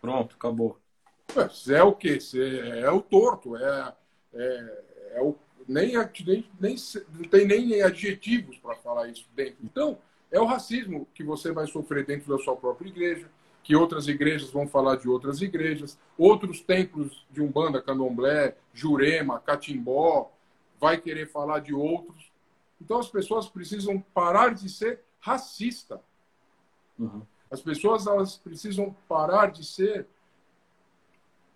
[0.00, 0.78] Pronto, acabou.
[1.68, 2.18] É o quê?
[2.82, 3.94] É o torto, é,
[4.34, 4.82] é,
[5.14, 5.36] é o,
[5.68, 6.76] nem, nem, nem,
[7.14, 9.58] não tem nem adjetivos para falar isso dentro.
[9.62, 9.98] Então,
[10.30, 13.30] é o racismo que você vai sofrer dentro da sua própria igreja,
[13.62, 20.32] que outras igrejas vão falar de outras igrejas, outros templos de Umbanda, Candomblé, Jurema, Catimbó,
[20.80, 22.30] vai querer falar de outros.
[22.80, 26.02] Então, as pessoas precisam parar de ser racista.
[26.98, 27.22] Uhum.
[27.50, 30.06] As pessoas elas precisam parar de ser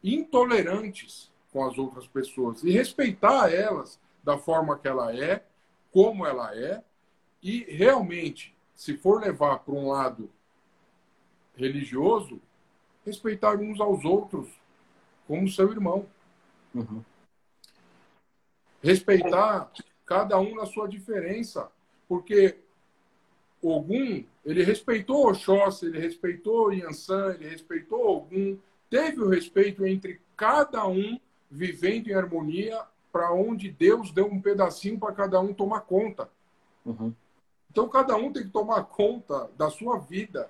[0.05, 5.45] intolerantes com as outras pessoas e respeitar elas da forma que ela é,
[5.93, 6.85] como ela é,
[7.43, 10.31] e realmente, se for levar para um lado
[11.57, 12.41] religioso,
[13.05, 14.49] respeitar uns aos outros
[15.27, 16.07] como seu irmão.
[16.75, 17.03] Uhum.
[18.83, 19.71] Respeitar
[20.05, 21.69] cada um na sua diferença,
[22.09, 22.59] porque
[23.63, 30.87] Ogum, ele respeitou Oxóssi, ele respeitou Yansan, ele respeitou Ogum, teve o respeito entre cada
[30.87, 31.19] um
[31.51, 32.81] vivendo em harmonia
[33.11, 36.29] para onde Deus deu um pedacinho para cada um tomar conta.
[36.85, 37.13] Uhum.
[37.71, 40.49] Então, cada um tem que tomar conta da sua vida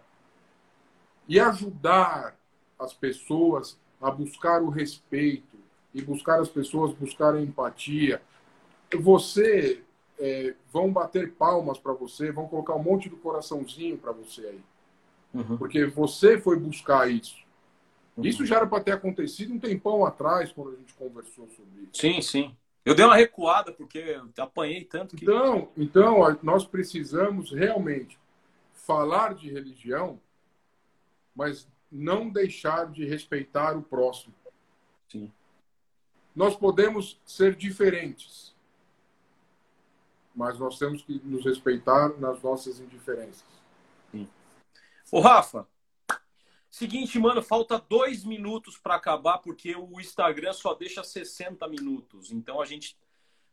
[1.28, 2.36] e ajudar
[2.78, 5.56] as pessoas a buscar o respeito
[5.94, 8.20] e buscar as pessoas buscar a empatia.
[8.94, 9.82] Você
[10.18, 14.60] é, vão bater palmas para você, vão colocar um monte do coraçãozinho para você aí,
[15.34, 15.56] uhum.
[15.56, 17.46] porque você foi buscar isso.
[18.22, 22.00] Isso já era para ter acontecido um tempão atrás, quando a gente conversou sobre isso.
[22.00, 22.56] Sim, sim.
[22.84, 25.24] Eu dei uma recuada porque apanhei tanto que.
[25.24, 28.18] Então, então nós precisamos realmente
[28.72, 30.18] falar de religião,
[31.36, 34.34] mas não deixar de respeitar o próximo.
[35.08, 35.30] Sim.
[36.34, 38.54] Nós podemos ser diferentes,
[40.34, 43.44] mas nós temos que nos respeitar nas nossas indiferenças.
[44.10, 44.28] Sim.
[45.12, 45.66] Ô, Rafa,
[46.76, 52.30] Seguinte, mano, falta dois minutos para acabar, porque o Instagram só deixa 60 minutos.
[52.30, 52.94] Então a gente,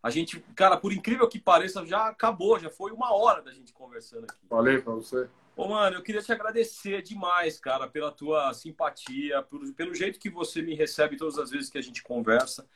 [0.04, 3.72] a gente, cara, por incrível que pareça, já acabou, já foi uma hora da gente
[3.72, 4.46] conversando aqui.
[4.50, 5.30] Falei para você.
[5.56, 10.30] Ô, mano, eu queria te agradecer demais, cara, pela tua simpatia, por, pelo jeito que
[10.30, 12.68] você me recebe todas as vezes que a gente conversa.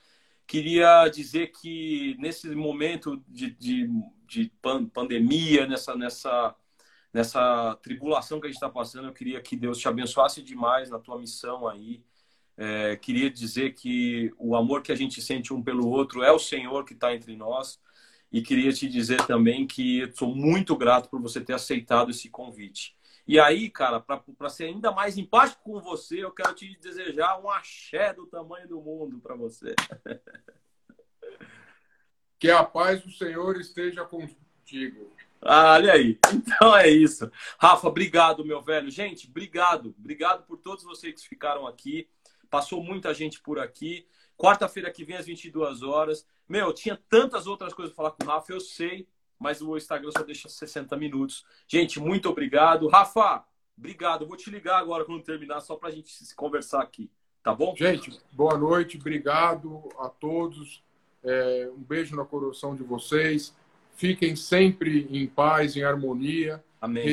[0.46, 3.90] Queria dizer que nesse momento de, de,
[4.28, 4.52] de
[4.94, 6.56] pandemia, nessa, nessa
[7.14, 11.00] nessa tribulação que a gente está passando, eu queria que Deus te abençoasse demais na
[11.00, 12.04] tua missão aí.
[12.56, 16.40] É, queria dizer que o amor que a gente sente um pelo outro é o
[16.40, 17.80] Senhor que está entre nós.
[18.32, 22.96] E queria te dizer também que sou muito grato por você ter aceitado esse convite.
[23.28, 27.50] E aí, cara, para ser ainda mais empático com você, eu quero te desejar um
[27.50, 29.76] axé do tamanho do mundo para você.
[32.40, 35.12] Que a paz do Senhor esteja contigo.
[35.42, 36.20] Ah, olha aí.
[36.32, 37.32] Então é isso.
[37.60, 38.92] Rafa, obrigado, meu velho.
[38.92, 39.96] Gente, obrigado.
[39.98, 42.08] Obrigado por todos vocês que ficaram aqui.
[42.48, 44.08] Passou muita gente por aqui.
[44.38, 46.26] Quarta-feira que vem, às 22 horas.
[46.48, 49.08] Meu, tinha tantas outras coisas para falar com o Rafa, eu sei,
[49.40, 51.46] mas o Instagram só deixa 60 minutos.
[51.68, 52.88] Gente, muito obrigado.
[52.88, 53.44] Rafa,
[53.78, 54.28] obrigado.
[54.28, 57.10] vou te ligar agora quando terminar, só para a gente se conversar aqui.
[57.44, 57.74] Tá bom?
[57.76, 60.84] Gente, boa noite, obrigado a todos.
[61.24, 63.56] É, um beijo no coração de vocês.
[63.96, 66.64] Fiquem sempre em paz, em harmonia.
[66.80, 67.04] Amém.